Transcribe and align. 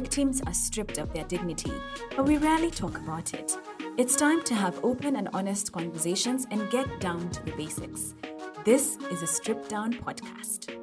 victims 0.00 0.42
are 0.44 0.52
stripped 0.52 0.98
of 0.98 1.12
their 1.12 1.22
dignity, 1.22 1.70
but 2.16 2.26
we 2.26 2.36
rarely 2.36 2.68
talk 2.68 2.98
about 2.98 3.32
it. 3.32 3.56
It's 3.96 4.16
time 4.16 4.42
to 4.42 4.52
have 4.52 4.84
open 4.84 5.14
and 5.14 5.28
honest 5.32 5.70
conversations 5.70 6.48
and 6.50 6.68
get 6.68 6.98
down 6.98 7.30
to 7.30 7.44
the 7.44 7.52
basics. 7.52 8.16
This 8.64 8.98
is 9.12 9.22
a 9.22 9.26
Stripped 9.28 9.68
Down 9.68 9.92
podcast. 9.92 10.74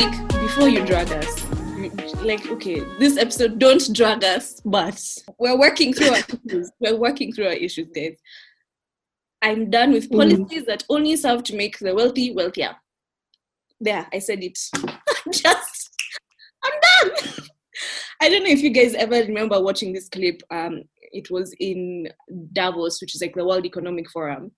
Week, 0.00 0.28
before 0.28 0.68
you 0.68 0.84
drag 0.86 1.10
us, 1.12 1.44
like, 2.22 2.48
okay, 2.50 2.80
this 2.98 3.18
episode, 3.18 3.58
don't 3.58 3.82
drag 3.94 4.24
us, 4.24 4.60
but 4.64 4.98
we're 5.38 5.58
working 5.58 5.92
through 5.92 6.08
our 6.08 6.22
issues. 6.48 6.70
We're 6.80 6.96
working 6.96 7.32
through 7.32 7.46
our 7.46 7.52
issues, 7.52 7.88
guys. 7.94 8.16
I'm 9.42 9.70
done 9.70 9.92
with 9.92 10.10
policies 10.10 10.64
that 10.66 10.84
only 10.88 11.16
serve 11.16 11.44
to 11.44 11.56
make 11.56 11.78
the 11.78 11.94
wealthy 11.94 12.32
wealthier. 12.32 12.76
There, 13.80 14.06
I 14.12 14.18
said 14.18 14.42
it. 14.42 14.58
Just, 15.32 15.90
I'm 16.64 16.72
done. 16.82 17.16
I 18.22 18.28
don't 18.28 18.44
know 18.44 18.50
if 18.50 18.62
you 18.62 18.70
guys 18.70 18.94
ever 18.94 19.16
remember 19.16 19.60
watching 19.60 19.92
this 19.92 20.08
clip. 20.08 20.42
Um, 20.50 20.82
it 21.12 21.30
was 21.30 21.54
in 21.58 22.08
Davos, 22.52 23.00
which 23.00 23.14
is 23.14 23.22
like 23.22 23.34
the 23.34 23.44
World 23.44 23.66
Economic 23.66 24.10
Forum. 24.10 24.52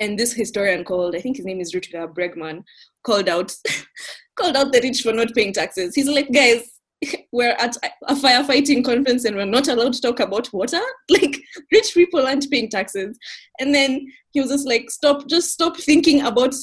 And 0.00 0.18
this 0.18 0.32
historian 0.32 0.84
called, 0.84 1.14
I 1.14 1.20
think 1.20 1.36
his 1.36 1.46
name 1.46 1.60
is 1.60 1.72
Rutger 1.72 2.12
Bregman, 2.12 2.64
called 3.04 3.28
out 3.28 3.54
called 4.36 4.56
out 4.56 4.72
the 4.72 4.80
rich 4.80 5.02
for 5.02 5.12
not 5.12 5.34
paying 5.34 5.52
taxes. 5.52 5.94
He's 5.94 6.08
like, 6.08 6.32
guys, 6.32 6.68
we're 7.32 7.56
at 7.58 7.76
a 8.08 8.14
firefighting 8.14 8.84
conference 8.84 9.24
and 9.24 9.36
we're 9.36 9.44
not 9.44 9.68
allowed 9.68 9.92
to 9.94 10.00
talk 10.00 10.20
about 10.20 10.52
water. 10.52 10.80
Like 11.10 11.36
rich 11.72 11.92
people 11.94 12.26
aren't 12.26 12.50
paying 12.50 12.70
taxes. 12.70 13.18
And 13.58 13.74
then 13.74 14.06
he 14.32 14.40
was 14.40 14.50
just 14.50 14.66
like, 14.66 14.90
stop, 14.90 15.26
just 15.28 15.52
stop 15.52 15.76
thinking 15.76 16.22
about, 16.22 16.54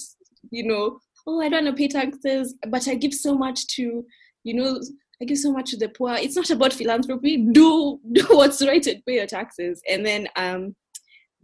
you 0.51 0.65
know, 0.67 0.99
oh, 1.27 1.41
I 1.41 1.49
don't 1.49 1.65
want 1.65 1.77
to 1.77 1.81
pay 1.81 1.87
taxes, 1.89 2.55
but 2.69 2.87
I 2.87 2.95
give 2.95 3.13
so 3.13 3.35
much 3.35 3.67
to, 3.75 4.05
you 4.43 4.53
know, 4.53 4.79
I 5.21 5.25
give 5.25 5.37
so 5.37 5.51
much 5.51 5.71
to 5.71 5.77
the 5.77 5.89
poor. 5.89 6.13
It's 6.13 6.35
not 6.35 6.49
about 6.49 6.73
philanthropy. 6.73 7.37
Do 7.37 7.99
do 8.11 8.25
what's 8.29 8.65
right 8.65 8.85
and 8.85 9.03
pay 9.05 9.15
your 9.15 9.25
taxes. 9.25 9.81
And 9.89 10.05
then 10.05 10.27
um 10.35 10.75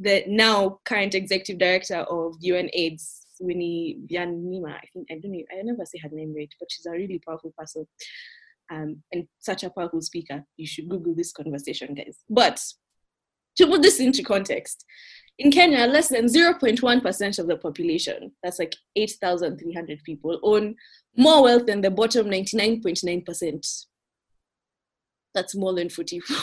the 0.03 0.23
now 0.27 0.79
current 0.85 1.15
executive 1.15 1.57
director 1.57 1.97
of 1.97 2.35
UNAIDS, 2.43 3.21
Winnie 3.39 3.99
Byanyima, 4.09 4.75
I 4.75 4.87
think 4.93 5.07
I 5.11 5.15
don't 5.15 5.31
know, 5.31 5.43
I 5.51 5.61
never 5.63 5.85
say 5.85 5.99
her 5.99 6.09
name 6.11 6.33
right, 6.35 6.53
but 6.59 6.71
she's 6.71 6.85
a 6.85 6.91
really 6.91 7.21
powerful 7.25 7.53
person. 7.57 7.87
Um, 8.71 9.03
and 9.11 9.27
such 9.39 9.63
a 9.63 9.69
powerful 9.69 10.01
speaker. 10.01 10.43
You 10.57 10.65
should 10.65 10.89
Google 10.89 11.13
this 11.13 11.33
conversation, 11.33 11.93
guys. 11.93 12.19
But 12.29 12.63
to 13.57 13.67
put 13.67 13.81
this 13.81 13.99
into 13.99 14.23
context, 14.23 14.85
in 15.37 15.51
Kenya, 15.51 15.85
less 15.85 16.09
than 16.09 16.25
0.1% 16.25 17.39
of 17.39 17.47
the 17.47 17.57
population, 17.57 18.31
that's 18.41 18.59
like 18.59 18.75
8,300 18.95 19.99
people, 20.03 20.39
own 20.43 20.75
more 21.17 21.43
wealth 21.43 21.65
than 21.65 21.81
the 21.81 21.91
bottom 21.91 22.27
99.9%. 22.27 23.85
That's 25.33 25.55
more 25.55 25.73
than 25.73 25.89
44 25.89 26.37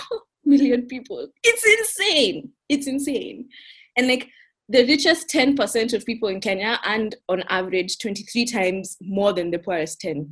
million 0.51 0.87
people. 0.87 1.29
It's 1.43 1.65
insane. 1.65 2.51
It's 2.69 2.87
insane. 2.87 3.49
And 3.97 4.09
like 4.09 4.29
the 4.69 4.85
richest 4.87 5.29
10% 5.29 5.95
of 5.95 6.07
people 6.07 6.29
in 6.29 6.41
Kenya 6.41 6.79
and 6.85 7.17
on 7.29 7.43
average 7.49 7.99
23 7.99 8.45
times 8.45 8.97
more 9.01 9.33
than 9.33 9.51
the 9.51 9.59
poorest 9.59 10.01
10%. 10.01 10.27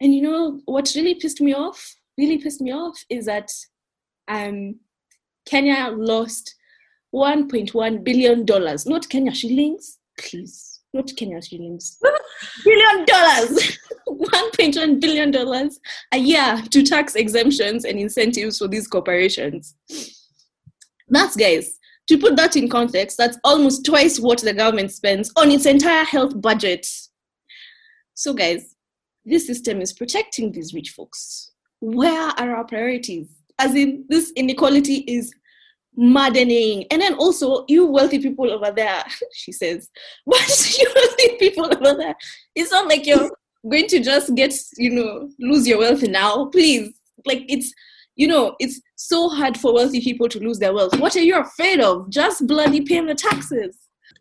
And 0.00 0.14
you 0.14 0.22
know 0.22 0.60
what 0.64 0.92
really 0.94 1.14
pissed 1.14 1.40
me 1.40 1.54
off? 1.54 1.94
Really 2.16 2.38
pissed 2.38 2.60
me 2.60 2.72
off 2.72 2.96
is 3.10 3.26
that 3.26 3.50
um, 4.28 4.76
Kenya 5.46 5.90
lost 5.94 6.54
1.1 7.14 8.04
billion 8.04 8.44
dollars, 8.44 8.86
not 8.86 9.08
Kenya 9.08 9.34
shillings, 9.34 9.98
please, 10.18 10.67
not 10.94 11.10
Kenya 11.16 11.40
shillings, 11.42 11.98
billion 12.64 13.04
dollars, 13.04 13.78
1.1 14.08 15.00
billion 15.00 15.30
dollars 15.30 15.78
a 16.12 16.18
year 16.18 16.62
to 16.70 16.82
tax 16.82 17.14
exemptions 17.14 17.84
and 17.84 17.98
incentives 17.98 18.58
for 18.58 18.68
these 18.68 18.88
corporations. 18.88 19.74
That's 21.08 21.36
guys. 21.36 21.74
To 22.08 22.16
put 22.16 22.36
that 22.36 22.56
in 22.56 22.70
context, 22.70 23.18
that's 23.18 23.38
almost 23.44 23.84
twice 23.84 24.18
what 24.18 24.40
the 24.40 24.54
government 24.54 24.92
spends 24.92 25.30
on 25.36 25.50
its 25.50 25.66
entire 25.66 26.04
health 26.04 26.40
budget. 26.40 26.86
So, 28.14 28.32
guys, 28.32 28.74
this 29.26 29.46
system 29.46 29.82
is 29.82 29.92
protecting 29.92 30.50
these 30.50 30.72
rich 30.72 30.90
folks. 30.90 31.50
Where 31.80 32.30
are 32.38 32.56
our 32.56 32.64
priorities? 32.64 33.28
As 33.58 33.74
in, 33.74 34.06
this 34.08 34.32
inequality 34.36 35.04
is 35.06 35.34
maddening. 35.98 36.86
And 36.90 37.02
then 37.02 37.14
also, 37.14 37.64
you 37.68 37.84
wealthy 37.86 38.20
people 38.20 38.50
over 38.50 38.70
there, 38.70 39.04
she 39.34 39.52
says, 39.52 39.90
but 40.26 40.78
you 40.78 40.86
wealthy 40.94 41.36
people 41.38 41.64
over 41.66 41.98
there, 41.98 42.14
it's 42.54 42.70
not 42.70 42.88
like 42.88 43.04
you're 43.04 43.30
going 43.68 43.88
to 43.88 44.00
just 44.00 44.34
get, 44.34 44.54
you 44.76 44.90
know, 44.90 45.28
lose 45.40 45.66
your 45.66 45.78
wealth 45.78 46.02
now. 46.02 46.46
Please. 46.46 46.94
Like, 47.26 47.44
it's, 47.48 47.74
you 48.14 48.28
know, 48.28 48.54
it's 48.60 48.80
so 48.94 49.28
hard 49.28 49.58
for 49.58 49.74
wealthy 49.74 50.00
people 50.00 50.28
to 50.28 50.38
lose 50.38 50.60
their 50.60 50.72
wealth. 50.72 50.98
What 50.98 51.16
are 51.16 51.22
you 51.22 51.36
afraid 51.40 51.80
of? 51.80 52.08
Just 52.10 52.46
bloody 52.46 52.80
pay 52.80 53.04
the 53.04 53.14
taxes. 53.14 53.76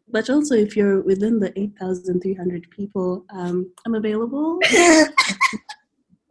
But 0.10 0.30
also, 0.30 0.56
if 0.56 0.76
you're 0.76 1.02
within 1.02 1.40
the 1.40 1.58
8,300 1.60 2.70
people, 2.72 3.26
um, 3.30 3.72
I'm 3.86 3.94
available. 3.94 4.60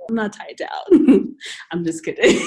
I'm 0.08 0.14
not 0.14 0.32
tied 0.32 0.56
down. 0.56 1.36
I'm 1.72 1.84
just 1.84 2.04
kidding. 2.04 2.46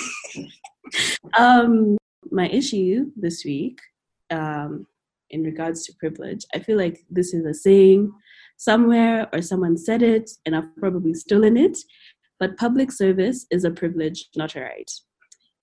um, 1.37 1.98
my 2.31 2.47
issue 2.49 3.11
this 3.15 3.43
week, 3.45 3.79
um, 4.31 4.85
in 5.29 5.43
regards 5.43 5.85
to 5.85 5.93
privilege, 5.99 6.45
I 6.53 6.59
feel 6.59 6.77
like 6.77 7.05
this 7.09 7.33
is 7.33 7.45
a 7.45 7.53
saying 7.53 8.11
somewhere 8.57 9.27
or 9.33 9.41
someone 9.41 9.77
said 9.77 10.01
it, 10.01 10.29
and 10.45 10.55
I've 10.55 10.75
probably 10.77 11.13
stolen 11.13 11.57
it. 11.57 11.77
But 12.39 12.57
public 12.57 12.91
service 12.91 13.45
is 13.51 13.63
a 13.63 13.71
privilege, 13.71 14.25
not 14.35 14.55
a 14.55 14.61
right 14.61 14.91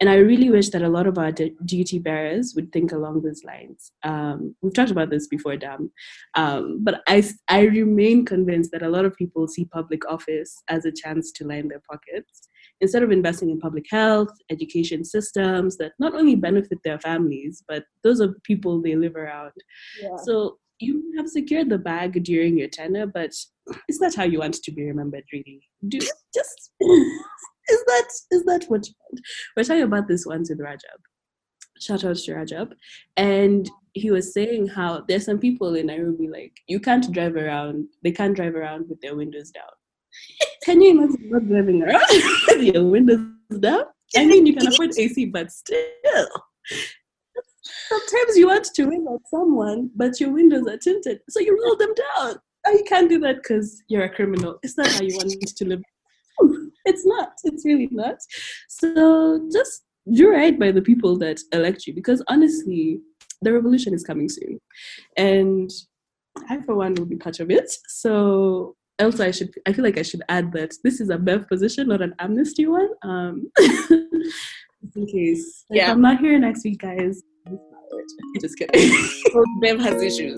and 0.01 0.11
I 0.11 0.17
really 0.17 0.51
wish 0.51 0.69
that 0.71 0.83
a 0.83 0.89
lot 0.89 1.07
of 1.07 1.17
our 1.17 1.33
duty 1.33 1.99
bearers 1.99 2.53
would 2.55 2.71
think 2.71 2.93
along 2.93 3.23
those 3.23 3.43
lines. 3.45 3.93
Um, 4.03 4.55
we've 4.61 4.75
talked 4.75 4.91
about 4.91 5.11
this 5.11 5.27
before, 5.27 5.57
Dam, 5.57 5.91
um, 6.35 6.85
but 6.85 7.03
I, 7.09 7.25
I 7.49 7.63
remain 7.63 8.25
convinced 8.25 8.73
that 8.73 8.83
a 8.83 8.91
lot 8.91 9.07
of 9.07 9.17
people 9.17 9.49
see 9.49 9.65
public 9.65 10.07
office 10.11 10.63
as 10.69 10.85
a 10.85 10.93
chance 10.93 11.33
to 11.33 11.47
line 11.47 11.69
their 11.69 11.83
pockets 11.91 12.49
instead 12.81 13.03
of 13.03 13.11
investing 13.11 13.51
in 13.51 13.59
public 13.59 13.87
health, 13.91 14.29
education 14.51 15.05
systems 15.05 15.77
that 15.79 15.93
not 15.99 16.15
only 16.15 16.35
benefit 16.35 16.79
their 16.85 16.99
families, 16.99 17.63
but 17.69 17.85
those 18.05 18.21
are 18.21 18.35
people 18.43 18.81
they 18.81 18.97
live 18.97 19.17
around. 19.17 19.53
Yeah. 20.01 20.17
So 20.25 20.59
you 20.79 21.15
have 21.17 21.29
secured 21.29 21.71
the 21.71 21.79
bag 21.79 22.23
during 22.23 22.59
your 22.59 22.69
tenure, 22.69 23.07
but 23.07 23.33
it's 23.89 24.01
not 24.01 24.15
how 24.15 24.25
you 24.25 24.41
want 24.41 24.55
to 24.55 24.73
be 24.73 24.85
remembered, 24.85 25.25
really. 25.33 25.63
Do 25.89 25.99
just 25.99 26.71
is 26.81 27.85
that 27.87 28.09
is 28.31 28.45
that 28.45 28.65
what 28.69 28.87
you 28.87 28.95
want? 29.01 29.21
We're 29.57 29.65
talking 29.65 29.83
about 29.83 30.09
this 30.09 30.27
once 30.27 30.51
with 30.51 30.61
Rajab. 30.61 31.01
Shout 31.81 32.05
out 32.05 32.17
to 32.17 32.33
Rajab. 32.33 32.73
And 33.17 33.71
he 33.93 34.11
was 34.11 34.33
saying 34.33 34.69
how 34.69 35.05
there's 35.09 35.25
some 35.25 35.39
people 35.39 35.75
in 35.75 35.87
Nairobi 35.87 36.29
like 36.29 36.53
you 36.69 36.81
can't 36.81 37.11
drive 37.13 37.37
around, 37.37 37.89
they 38.03 38.13
can't 38.13 38.37
drive 38.37 38.55
around 38.55 38.89
with 38.89 39.01
their 39.01 39.17
windows 39.17 39.51
down. 39.51 39.65
Can 40.65 40.81
you 40.83 40.91
imagine 40.91 41.31
not 41.31 41.47
driving 41.47 41.83
around 41.83 42.03
with 42.49 42.63
your 42.63 42.85
windows 42.85 43.21
down? 43.61 43.85
I 44.17 44.25
mean 44.25 44.47
you 44.47 44.55
can 44.55 44.69
afford 44.69 44.91
AC, 44.97 45.27
but 45.27 45.51
still. 45.51 46.29
Sometimes 47.89 48.37
you 48.37 48.47
want 48.47 48.65
to 48.75 48.85
win 48.87 49.07
at 49.13 49.29
someone, 49.29 49.91
but 49.95 50.21
your 50.21 50.31
windows 50.31 50.67
are 50.69 50.79
tinted, 50.79 51.21
so 51.29 51.41
you 51.41 51.59
roll 51.65 51.77
them 51.77 51.95
down. 51.95 52.37
Oh, 52.67 52.73
you 52.73 52.85
can't 52.85 53.09
do 53.09 53.21
that 53.21 53.37
because 53.37 53.83
you're 53.89 54.05
a 54.05 54.15
criminal. 54.15 54.59
It's 54.63 54.77
not 54.77 54.89
how 54.89 55.03
you 55.03 55.17
want 55.17 55.31
to 55.31 55.65
live 55.65 55.83
it's 56.85 57.07
not. 57.07 57.33
It's 57.45 57.65
really 57.65 57.89
not. 57.91 58.17
So 58.69 59.49
just 59.53 59.85
do 60.13 60.31
right 60.31 60.59
by 60.59 60.71
the 60.71 60.83
people 60.83 61.19
that 61.19 61.41
elect 61.53 61.87
you 61.87 61.95
because 61.95 62.23
honestly, 62.29 63.01
the 63.43 63.53
revolution 63.53 63.95
is 63.95 64.05
coming 64.05 64.29
soon. 64.29 64.61
And 65.17 65.71
I, 66.49 66.61
for 66.63 66.75
one, 66.75 66.95
will 66.95 67.07
be 67.07 67.17
part 67.17 67.41
of 67.41 67.51
it. 67.51 67.71
So 67.89 68.76
also 69.01 69.27
I 69.27 69.31
should 69.31 69.55
I 69.67 69.73
feel 69.73 69.85
like 69.85 69.99
I 69.99 70.03
should 70.03 70.23
add 70.29 70.53
that 70.53 70.75
this 70.83 71.01
is 71.01 71.11
a 71.11 71.19
Bev 71.19 71.49
position, 71.49 71.89
not 71.89 72.03
an 72.03 72.15
amnesty 72.19 72.67
one. 72.67 72.89
Um 73.03 73.51
in 74.95 75.07
case. 75.07 75.65
Like, 75.69 75.79
yeah. 75.79 75.91
I'm 75.91 76.01
not 76.01 76.19
here 76.21 76.39
next 76.39 76.65
week, 76.65 76.81
guys. 76.81 77.23
Just 78.41 78.59
kidding. 78.59 78.93
Bev 79.61 79.81
has 79.81 80.03
issues. 80.03 80.37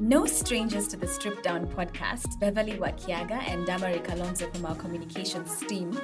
No 0.00 0.24
strangers 0.24 0.86
to 0.88 0.96
the 0.96 1.06
the 1.06 1.12
Stripped 1.12 1.42
Down 1.42 1.66
podcast, 1.66 2.38
Beverly 2.40 2.72
Wakiaga 2.72 3.42
and 3.48 3.66
Damari 3.66 4.04
Kalonzo 4.04 4.52
from 4.52 4.66
our 4.66 4.74
communications 4.74 5.60
team 5.66 5.98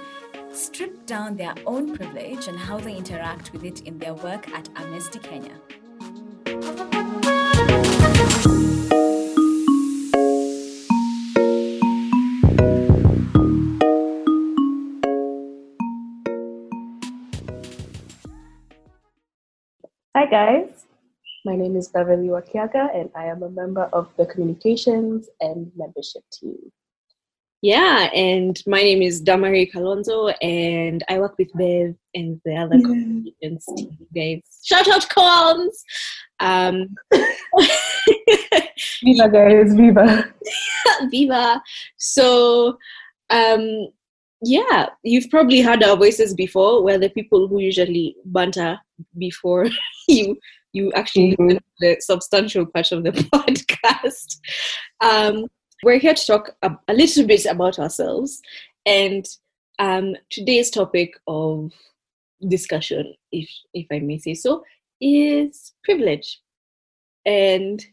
strip 0.52 1.06
down 1.06 1.36
their 1.36 1.54
own 1.66 1.96
privilege 1.96 2.46
and 2.48 2.58
how 2.58 2.78
they 2.78 2.94
interact 2.94 3.52
with 3.52 3.64
it 3.64 3.80
in 3.82 3.98
their 3.98 4.14
work 4.14 4.48
at 4.50 4.68
Amnesty 4.76 5.18
Kenya. 5.18 5.56
Hi, 20.14 20.26
guys. 20.26 20.84
My 21.44 21.56
name 21.56 21.76
is 21.76 21.88
Beverly 21.88 22.28
Wakiaga, 22.28 22.94
and 22.94 23.10
I 23.16 23.24
am 23.24 23.42
a 23.42 23.50
member 23.50 23.84
of 23.92 24.08
the 24.16 24.26
communications 24.26 25.28
and 25.40 25.72
membership 25.74 26.22
team. 26.30 26.70
Yeah, 27.62 28.10
and 28.12 28.60
my 28.66 28.78
name 28.82 29.02
is 29.02 29.22
Damari 29.22 29.70
Kalonzo, 29.72 30.34
and 30.42 31.04
I 31.08 31.20
work 31.20 31.38
with 31.38 31.48
Bev 31.54 31.94
and 32.12 32.40
the 32.44 32.56
other 32.56 32.74
Yeah. 32.74 32.82
communications 32.82 33.64
team 33.76 33.96
guys. 34.14 34.42
Shout 34.64 34.88
out 34.88 35.08
comms! 35.08 35.76
Um, 36.40 36.94
Viva, 39.04 39.28
guys, 39.28 39.74
viva. 39.74 40.34
Viva! 41.12 41.62
So, 41.98 42.78
um, 43.30 43.88
yeah, 44.42 44.88
you've 45.04 45.30
probably 45.30 45.60
heard 45.60 45.84
our 45.84 45.96
voices 45.96 46.34
before. 46.34 46.82
We're 46.82 46.98
the 46.98 47.10
people 47.10 47.46
who 47.46 47.60
usually 47.60 48.16
banter 48.24 48.76
before 49.18 49.68
you 50.08 50.36
you 50.72 50.90
actually 50.94 51.36
Mhm. 51.36 51.60
the 51.80 51.96
substantial 52.00 52.66
part 52.66 52.90
of 52.90 53.04
the 53.04 53.12
podcast. 53.12 54.38
Um, 55.00 55.46
we're 55.82 55.98
here 55.98 56.14
to 56.14 56.26
talk 56.26 56.56
a, 56.62 56.76
a 56.88 56.94
little 56.94 57.26
bit 57.26 57.46
about 57.46 57.78
ourselves, 57.78 58.40
and 58.86 59.26
um, 59.78 60.16
today's 60.30 60.70
topic 60.70 61.18
of 61.26 61.72
discussion, 62.48 63.14
if 63.30 63.48
if 63.74 63.86
I 63.90 63.98
may 64.00 64.18
say 64.18 64.34
so, 64.34 64.64
is 65.00 65.72
privilege. 65.84 66.40
And 67.24 67.84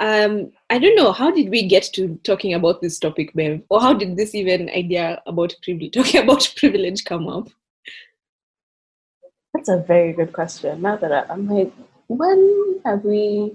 um, 0.00 0.52
I 0.70 0.78
don't 0.78 0.96
know 0.96 1.12
how 1.12 1.30
did 1.30 1.50
we 1.50 1.66
get 1.66 1.84
to 1.94 2.18
talking 2.24 2.54
about 2.54 2.80
this 2.80 2.98
topic, 2.98 3.32
Bev, 3.34 3.62
or 3.70 3.80
how 3.80 3.92
did 3.92 4.16
this 4.16 4.34
even 4.34 4.68
idea 4.70 5.22
about 5.26 5.54
privilege, 5.62 5.92
talking 5.94 6.22
about 6.22 6.52
privilege, 6.56 7.04
come 7.04 7.28
up? 7.28 7.48
That's 9.54 9.68
a 9.68 9.78
very 9.78 10.12
good 10.12 10.32
question. 10.32 10.82
Now 10.82 10.96
that 10.96 11.12
I, 11.12 11.32
I'm 11.32 11.48
like, 11.48 11.72
when 12.08 12.80
have 12.84 13.04
we? 13.04 13.52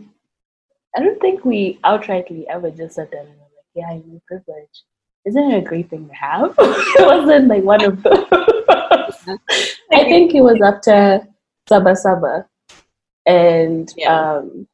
I 0.96 1.00
don't 1.02 1.20
think 1.22 1.46
we 1.46 1.80
outrightly 1.84 2.46
ever 2.50 2.72
just 2.72 2.96
said 2.96 3.10
that. 3.12 3.20
and 3.22 3.30
we're 3.30 3.36
Like, 3.36 3.66
yeah, 3.76 3.94
you're 4.12 4.22
privileged. 4.28 4.84
Isn't 5.26 5.52
it 5.52 5.58
a 5.58 5.62
great 5.68 5.90
thing 5.90 6.08
to 6.08 6.14
have? 6.16 6.56
it 6.60 7.06
wasn't 7.06 7.48
like 7.48 7.64
one 7.64 7.84
of 7.84 8.02
those. 8.02 8.16
I 9.92 10.04
think 10.04 10.34
it 10.34 10.42
was 10.42 10.60
after 10.64 11.28
Saba 11.68 11.96
Saba, 11.96 12.48
and 13.26 13.92
Yeah. 13.96 14.38
um, 14.38 14.68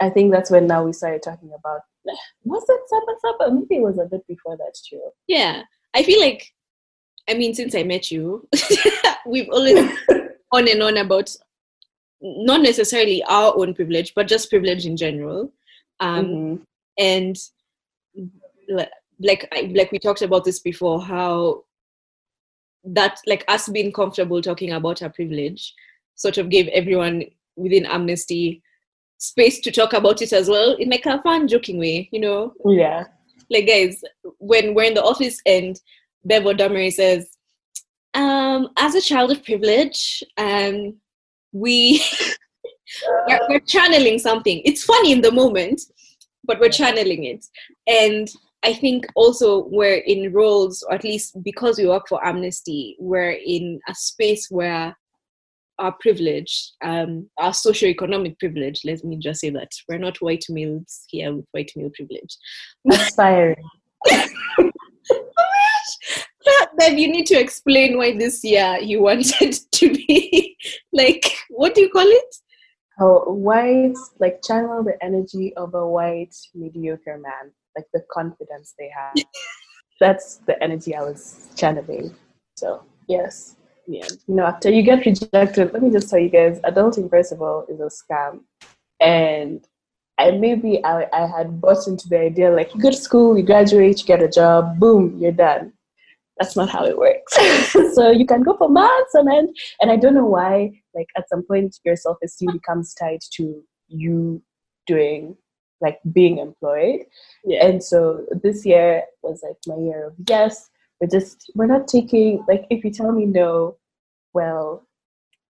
I 0.00 0.10
think 0.10 0.32
that's 0.32 0.50
when 0.50 0.66
now 0.66 0.84
we 0.84 0.92
started 0.92 1.22
talking 1.22 1.50
about. 1.58 1.80
Was 2.44 2.64
it 2.68 2.80
Saba 2.88 3.12
Saba? 3.20 3.54
Maybe 3.54 3.76
it 3.76 3.82
was 3.82 3.98
a 3.98 4.04
bit 4.06 4.26
before 4.26 4.56
that 4.56 4.74
too. 4.88 5.00
Yeah, 5.26 5.62
I 5.94 6.02
feel 6.02 6.20
like, 6.20 6.46
I 7.28 7.34
mean, 7.34 7.54
since 7.54 7.74
I 7.74 7.82
met 7.82 8.10
you, 8.10 8.46
we've 9.26 9.48
always 9.50 9.78
on 10.52 10.68
and 10.68 10.82
on 10.82 10.96
about 10.98 11.34
not 12.24 12.62
necessarily 12.62 13.22
our 13.24 13.56
own 13.56 13.74
privilege, 13.74 14.14
but 14.14 14.26
just 14.26 14.48
privilege 14.50 14.86
in 14.86 14.96
general. 14.96 15.52
Um, 16.00 16.26
Mhm. 16.26 16.60
and 16.98 17.36
like 18.68 19.46
like 19.72 19.92
we 19.92 19.98
talked 19.98 20.22
about 20.22 20.44
this 20.44 20.58
before 20.58 21.00
how 21.02 21.62
that 22.84 23.18
like 23.26 23.44
us 23.48 23.68
being 23.68 23.92
comfortable 23.92 24.40
talking 24.42 24.72
about 24.72 25.02
our 25.02 25.10
privilege 25.10 25.74
sort 26.14 26.38
of 26.38 26.48
gave 26.48 26.66
everyone 26.68 27.24
within 27.56 27.84
amnesty 27.86 28.62
space 29.18 29.60
to 29.60 29.70
talk 29.70 29.92
about 29.92 30.20
it 30.22 30.32
as 30.32 30.48
well 30.48 30.74
in 30.76 30.88
like 30.90 31.06
a 31.06 31.20
fun 31.22 31.46
joking 31.46 31.78
way 31.78 32.08
you 32.12 32.20
know 32.20 32.52
Yeah. 32.66 33.04
like 33.50 33.66
guys 33.66 34.02
when 34.38 34.74
we're 34.74 34.84
in 34.84 34.94
the 34.94 35.02
office 35.04 35.40
and 35.46 35.80
bevo 36.26 36.52
Damari 36.52 36.92
says 36.92 37.36
um 38.14 38.70
as 38.76 38.94
a 38.94 39.00
child 39.00 39.30
of 39.30 39.44
privilege 39.44 40.22
um 40.38 40.94
we 41.54 42.04
we're, 43.28 43.40
we're 43.48 43.60
channeling 43.60 44.18
something. 44.18 44.60
It's 44.66 44.84
funny 44.84 45.12
in 45.12 45.22
the 45.22 45.32
moment 45.32 45.80
but 46.46 46.60
we're 46.60 46.68
channeling 46.68 47.24
it. 47.24 47.44
And 47.86 48.28
i 48.64 48.72
think 48.72 49.04
also 49.14 49.66
we're 49.66 49.98
in 50.06 50.32
roles 50.32 50.82
or 50.88 50.94
at 50.94 51.04
least 51.04 51.36
because 51.42 51.76
we 51.76 51.86
work 51.86 52.08
for 52.08 52.24
amnesty 52.26 52.96
we're 52.98 53.36
in 53.44 53.78
a 53.88 53.94
space 53.94 54.46
where 54.50 54.96
our 55.78 55.92
privilege 56.00 56.72
um 56.82 57.28
our 57.38 57.50
socioeconomic 57.50 58.38
privilege 58.38 58.80
let 58.86 59.04
me 59.04 59.18
just 59.18 59.40
say 59.42 59.50
that. 59.50 59.70
We're 59.86 59.98
not 59.98 60.16
white 60.22 60.46
males 60.48 61.04
here 61.08 61.34
with 61.34 61.44
white 61.50 61.72
male 61.76 61.90
privilege. 61.94 62.38
Aspiring. 62.90 63.62
then 66.78 66.98
you 66.98 67.08
need 67.08 67.26
to 67.26 67.38
explain 67.38 67.96
why 67.96 68.16
this 68.16 68.44
year 68.44 68.78
you 68.80 69.00
wanted 69.08 69.54
to 69.72 69.92
be 69.92 70.56
like 70.92 71.24
what 71.50 71.74
do 71.74 71.80
you 71.82 71.90
call 71.90 72.06
it 72.06 72.36
Oh, 73.00 73.32
white, 73.32 73.96
like 74.20 74.40
channel 74.42 74.84
the 74.84 74.96
energy 75.02 75.52
of 75.56 75.74
a 75.74 75.86
white 75.86 76.34
mediocre 76.54 77.18
man, 77.18 77.52
like 77.76 77.86
the 77.92 78.04
confidence 78.12 78.74
they 78.78 78.88
have. 78.88 79.14
That's 80.00 80.36
the 80.46 80.62
energy 80.62 80.94
I 80.94 81.00
was 81.00 81.48
channeling. 81.56 82.14
So, 82.56 82.84
yes. 83.08 83.56
yeah 83.88 84.06
You 84.28 84.36
know, 84.36 84.46
after 84.46 84.70
you 84.70 84.82
get 84.82 85.04
rejected, 85.04 85.72
let 85.72 85.82
me 85.82 85.90
just 85.90 86.08
tell 86.08 86.20
you 86.20 86.28
guys, 86.28 86.60
adulting, 86.60 87.10
first 87.10 87.32
of 87.32 87.42
all, 87.42 87.66
is 87.68 87.80
a 87.80 87.90
scam. 87.90 88.40
And 89.00 89.66
I 90.16 90.30
maybe 90.30 90.84
I, 90.84 91.08
I 91.12 91.26
had 91.26 91.60
bought 91.60 91.88
into 91.88 92.08
the 92.08 92.20
idea 92.20 92.50
like 92.52 92.74
you 92.74 92.80
go 92.80 92.90
to 92.90 92.96
school, 92.96 93.36
you 93.36 93.42
graduate, 93.42 93.98
you 94.00 94.06
get 94.06 94.22
a 94.22 94.28
job, 94.28 94.78
boom, 94.78 95.18
you're 95.18 95.32
done. 95.32 95.72
That's 96.38 96.56
not 96.56 96.68
how 96.68 96.84
it 96.84 96.98
works. 96.98 97.36
so 97.94 98.10
you 98.10 98.26
can 98.26 98.42
go 98.42 98.56
for 98.56 98.68
months 98.68 99.14
on 99.14 99.32
end. 99.32 99.56
And 99.80 99.90
I 99.90 99.96
don't 99.96 100.14
know 100.14 100.26
why, 100.26 100.72
like 100.94 101.06
at 101.16 101.28
some 101.28 101.44
point 101.46 101.78
your 101.84 101.96
self 101.96 102.18
esteem 102.24 102.50
becomes 102.52 102.94
tied 102.94 103.20
to 103.34 103.62
you 103.88 104.42
doing 104.86 105.36
like 105.80 105.98
being 106.12 106.38
employed. 106.38 107.00
yeah 107.44 107.66
And 107.66 107.82
so 107.82 108.26
this 108.42 108.64
year 108.66 109.04
was 109.22 109.42
like 109.42 109.56
my 109.66 109.82
year 109.82 110.06
of 110.08 110.14
yes, 110.28 110.70
we're 111.00 111.08
just 111.08 111.50
we're 111.54 111.66
not 111.66 111.88
taking 111.88 112.44
like 112.48 112.66
if 112.70 112.84
you 112.84 112.90
tell 112.90 113.12
me 113.12 113.26
no, 113.26 113.76
well 114.32 114.86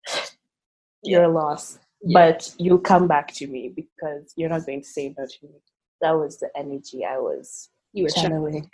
you're 1.04 1.24
a 1.24 1.30
loss. 1.30 1.78
Yeah. 2.04 2.32
But 2.32 2.56
you'll 2.58 2.80
come 2.80 3.08
back 3.08 3.32
to 3.36 3.46
me 3.46 3.72
because 3.76 4.34
you're 4.36 4.50
not 4.50 4.66
going 4.66 4.82
to 4.82 4.88
say 4.88 5.14
no 5.16 5.26
to 5.26 5.38
me. 5.44 5.62
That 6.02 6.14
was 6.14 6.40
the 6.40 6.50
energy 6.56 7.06
I 7.06 7.20
was 7.20 7.70
you 7.94 8.04
were 8.04 8.10
channeling 8.10 8.54
channeling. 8.54 8.70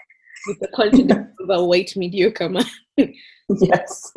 With 0.46 0.60
the 0.60 0.68
confidence 0.70 1.36
of 1.40 1.50
a 1.50 1.64
white 1.64 1.94
mediocre 1.96 2.50
man 2.50 2.66
yes. 3.50 4.12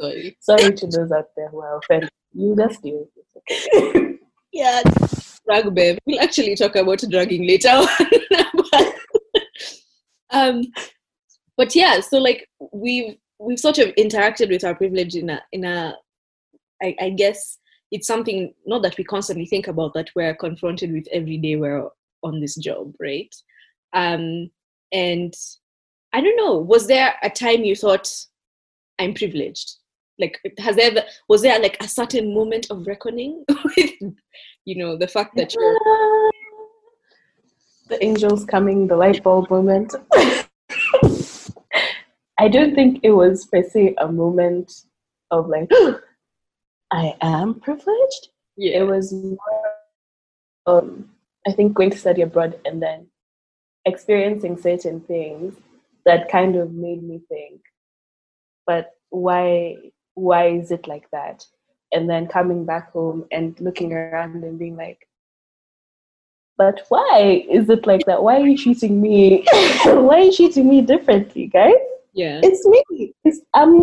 sorry. 0.00 0.36
Sorry 0.40 0.74
to 0.74 0.86
those 0.86 1.12
out 1.12 1.26
there 1.36 1.48
who 1.48 1.60
are 1.60 1.78
offended. 1.78 2.10
You 2.32 2.56
just 2.56 2.82
do 2.82 3.08
okay. 3.36 4.18
yeah. 4.52 4.82
Drag 5.46 5.74
babe. 5.74 5.98
We'll 6.06 6.20
actually 6.20 6.54
talk 6.56 6.76
about 6.76 7.02
drugging 7.10 7.46
later 7.46 7.68
on. 7.70 7.88
But, 8.70 8.94
um 10.30 10.62
but 11.58 11.74
yeah 11.74 12.00
so 12.00 12.16
like 12.16 12.48
we've 12.72 13.16
we've 13.38 13.58
sort 13.58 13.78
of 13.78 13.88
interacted 13.96 14.48
with 14.48 14.64
our 14.64 14.74
privilege 14.74 15.14
in 15.14 15.28
a 15.28 15.42
in 15.52 15.64
a 15.64 15.94
I, 16.82 16.96
I 17.00 17.10
guess 17.10 17.58
it's 17.90 18.06
something 18.06 18.54
not 18.64 18.82
that 18.82 18.96
we 18.96 19.04
constantly 19.04 19.44
think 19.44 19.68
about 19.68 19.92
that 19.94 20.08
we're 20.16 20.34
confronted 20.34 20.90
with 20.90 21.06
every 21.12 21.36
day 21.36 21.56
we're 21.56 21.86
on 22.22 22.40
this 22.40 22.54
job 22.56 22.94
right? 22.98 23.34
Um 23.92 24.50
and 24.92 25.34
i 26.12 26.20
don't 26.20 26.36
know 26.36 26.56
was 26.56 26.86
there 26.86 27.14
a 27.22 27.30
time 27.30 27.64
you 27.64 27.74
thought 27.74 28.10
i'm 28.98 29.14
privileged 29.14 29.76
like 30.18 30.38
has 30.58 30.76
there 30.76 30.90
ever, 30.90 31.02
was 31.28 31.42
there 31.42 31.58
like 31.58 31.76
a 31.80 31.88
certain 31.88 32.34
moment 32.34 32.66
of 32.70 32.86
reckoning 32.86 33.44
with 33.76 34.14
you 34.64 34.76
know 34.76 34.96
the 34.96 35.08
fact 35.08 35.34
that 35.36 35.54
you're 35.54 36.30
the 37.92 38.02
angels 38.02 38.44
coming, 38.46 38.86
the 38.86 38.96
light 38.96 39.22
bulb 39.22 39.50
moment. 39.50 39.94
I 42.38 42.48
don't 42.48 42.74
think 42.74 43.00
it 43.02 43.10
was 43.10 43.46
per 43.46 43.62
se 43.62 43.94
a 43.98 44.10
moment 44.10 44.72
of 45.30 45.48
like, 45.48 45.70
I 46.90 47.14
am 47.20 47.60
privileged. 47.60 48.28
yeah 48.56 48.78
It 48.80 48.84
was 48.84 49.12
more, 49.12 49.38
um, 50.66 51.10
I 51.46 51.52
think, 51.52 51.74
going 51.74 51.90
to 51.90 51.98
study 51.98 52.22
abroad 52.22 52.58
and 52.64 52.82
then 52.82 53.08
experiencing 53.84 54.56
certain 54.56 55.00
things 55.00 55.54
that 56.04 56.30
kind 56.30 56.56
of 56.56 56.72
made 56.72 57.02
me 57.02 57.20
think, 57.28 57.60
but 58.66 58.90
why, 59.10 59.76
why 60.14 60.48
is 60.48 60.70
it 60.70 60.86
like 60.86 61.10
that? 61.12 61.44
And 61.92 62.08
then 62.08 62.26
coming 62.26 62.64
back 62.64 62.92
home 62.92 63.26
and 63.30 63.58
looking 63.60 63.92
around 63.92 64.42
and 64.44 64.58
being 64.58 64.76
like, 64.76 65.06
but 66.58 66.82
why 66.88 67.44
is 67.50 67.68
it 67.70 67.86
like 67.86 68.04
that? 68.06 68.22
Why 68.22 68.40
are 68.40 68.46
you 68.46 68.56
treating 68.56 69.00
me? 69.00 69.44
why 69.84 70.16
are 70.16 70.20
you 70.20 70.36
treating 70.36 70.68
me 70.68 70.80
differently, 70.82 71.46
guys? 71.46 71.74
Yeah. 72.12 72.40
It's 72.42 72.64
me. 72.66 73.14
It's 73.24 73.40
um. 73.54 73.82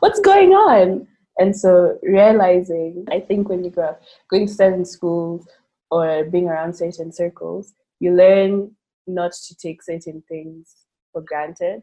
What's 0.00 0.20
going 0.20 0.52
on? 0.52 1.06
And 1.38 1.56
so 1.56 1.98
realizing, 2.02 3.06
I 3.10 3.20
think 3.20 3.48
when 3.48 3.64
you 3.64 3.70
grow 3.70 3.90
up, 3.90 4.02
going 4.30 4.46
to 4.46 4.52
certain 4.52 4.84
schools 4.84 5.46
or 5.90 6.24
being 6.24 6.48
around 6.48 6.74
certain 6.74 7.12
circles, 7.12 7.74
you 8.00 8.14
learn 8.14 8.72
not 9.06 9.32
to 9.32 9.54
take 9.56 9.82
certain 9.82 10.22
things 10.28 10.74
for 11.12 11.22
granted. 11.22 11.82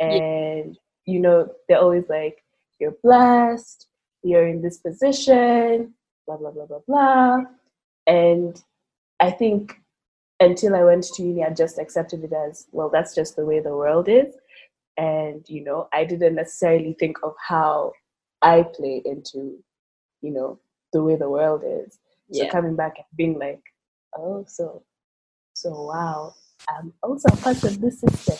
And 0.00 0.76
you 1.06 1.20
know, 1.20 1.48
they're 1.68 1.78
always 1.80 2.08
like, 2.08 2.42
"You're 2.80 2.96
blessed. 3.02 3.86
You're 4.22 4.48
in 4.48 4.62
this 4.62 4.78
position." 4.78 5.94
Blah 6.26 6.38
blah 6.38 6.50
blah 6.50 6.66
blah 6.66 6.80
blah. 6.86 7.38
And 8.06 8.62
I 9.20 9.30
think 9.30 9.80
until 10.40 10.74
I 10.74 10.84
went 10.84 11.04
to 11.04 11.22
uni, 11.22 11.44
I 11.44 11.50
just 11.50 11.78
accepted 11.78 12.24
it 12.24 12.32
as 12.32 12.66
well. 12.72 12.90
That's 12.90 13.14
just 13.14 13.36
the 13.36 13.44
way 13.46 13.60
the 13.60 13.76
world 13.76 14.08
is, 14.08 14.34
and 14.96 15.48
you 15.48 15.62
know, 15.64 15.88
I 15.92 16.04
didn't 16.04 16.34
necessarily 16.34 16.94
think 16.98 17.18
of 17.22 17.34
how 17.38 17.92
I 18.42 18.62
play 18.64 19.00
into, 19.04 19.62
you 20.20 20.30
know, 20.32 20.58
the 20.92 21.02
way 21.02 21.16
the 21.16 21.30
world 21.30 21.62
is. 21.64 21.98
So 22.32 22.44
Yeah. 22.44 22.50
coming 22.50 22.76
back 22.76 22.94
and 22.98 23.06
being 23.16 23.38
like, 23.38 23.62
oh, 24.18 24.44
so, 24.48 24.82
so 25.64 25.84
wow, 25.84 26.34
I'm 26.68 26.92
also 27.02 27.28
a 27.32 27.36
part 27.38 27.64
of 27.64 27.80
this 27.80 28.00
system. 28.00 28.36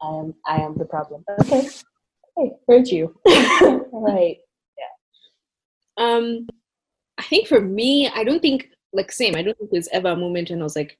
I 0.00 0.06
am, 0.06 0.34
I 0.46 0.56
am 0.60 0.76
the 0.78 0.84
problem. 0.84 1.24
Okay, 1.40 1.68
okay, 2.38 2.52
heard 2.68 2.86
you. 2.86 3.12
All 3.26 3.90
right. 3.92 4.38
Yeah. 4.78 6.04
Um, 6.06 6.46
I 7.18 7.24
think 7.24 7.48
for 7.48 7.60
me, 7.60 8.08
I 8.08 8.22
don't 8.22 8.40
think 8.40 8.68
like 8.92 9.10
same. 9.10 9.34
I 9.34 9.42
don't 9.42 9.58
think 9.58 9.70
there's 9.72 9.88
ever 9.88 10.10
a 10.10 10.16
moment 10.16 10.50
when 10.50 10.60
I 10.60 10.62
was 10.62 10.76
like, 10.76 10.96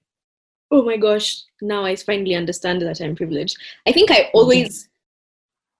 "Oh 0.72 0.82
my 0.82 0.96
gosh, 0.96 1.42
now 1.62 1.84
I 1.84 1.94
finally 1.94 2.34
understand 2.34 2.82
that 2.82 3.00
I'm 3.00 3.14
privileged." 3.14 3.56
I 3.86 3.92
think 3.92 4.10
I 4.10 4.30
always 4.34 4.88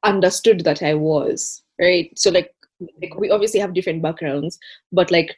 understood 0.04 0.62
that 0.64 0.84
I 0.84 0.94
was 0.94 1.62
right. 1.80 2.16
So 2.16 2.30
like, 2.30 2.54
like 3.02 3.18
we 3.18 3.30
obviously 3.30 3.58
have 3.58 3.74
different 3.74 4.02
backgrounds, 4.02 4.56
but 4.92 5.10
like 5.10 5.36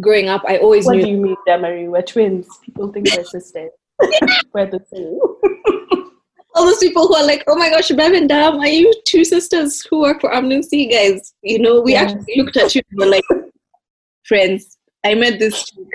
growing 0.00 0.28
up, 0.28 0.42
I 0.46 0.58
always 0.58 0.86
What 0.86 0.96
knew 0.96 1.02
do 1.02 1.10
you 1.10 1.16
mean, 1.16 1.36
Damari? 1.46 1.88
We're 1.88 2.02
twins. 2.02 2.48
People 2.64 2.92
think 2.92 3.14
we're 3.14 3.24
sisters. 3.24 3.70
we're 4.54 4.70
the 4.70 4.80
same. 4.90 5.18
all 6.54 6.64
those 6.66 6.78
people 6.78 7.06
who 7.08 7.14
are 7.14 7.24
like, 7.26 7.44
"Oh 7.46 7.56
my 7.56 7.70
gosh, 7.70 7.88
Bev 7.90 8.12
and 8.12 8.28
Dam, 8.28 8.58
are 8.58 8.66
you 8.66 8.92
two 9.06 9.24
sisters 9.24 9.84
who 9.88 10.00
work 10.00 10.20
for 10.20 10.34
Amnesty, 10.34 10.86
guys?" 10.86 11.34
You 11.42 11.58
know, 11.60 11.80
we 11.80 11.92
Yes. 11.92 12.12
actually 12.12 12.42
looked 12.42 12.56
at 12.56 12.74
you 12.74 12.82
and 12.90 13.00
were 13.00 13.06
like, 13.06 13.24
"Friends, 14.24 14.78
I 15.04 15.14
met 15.14 15.38
this 15.38 15.64
chick." 15.64 15.86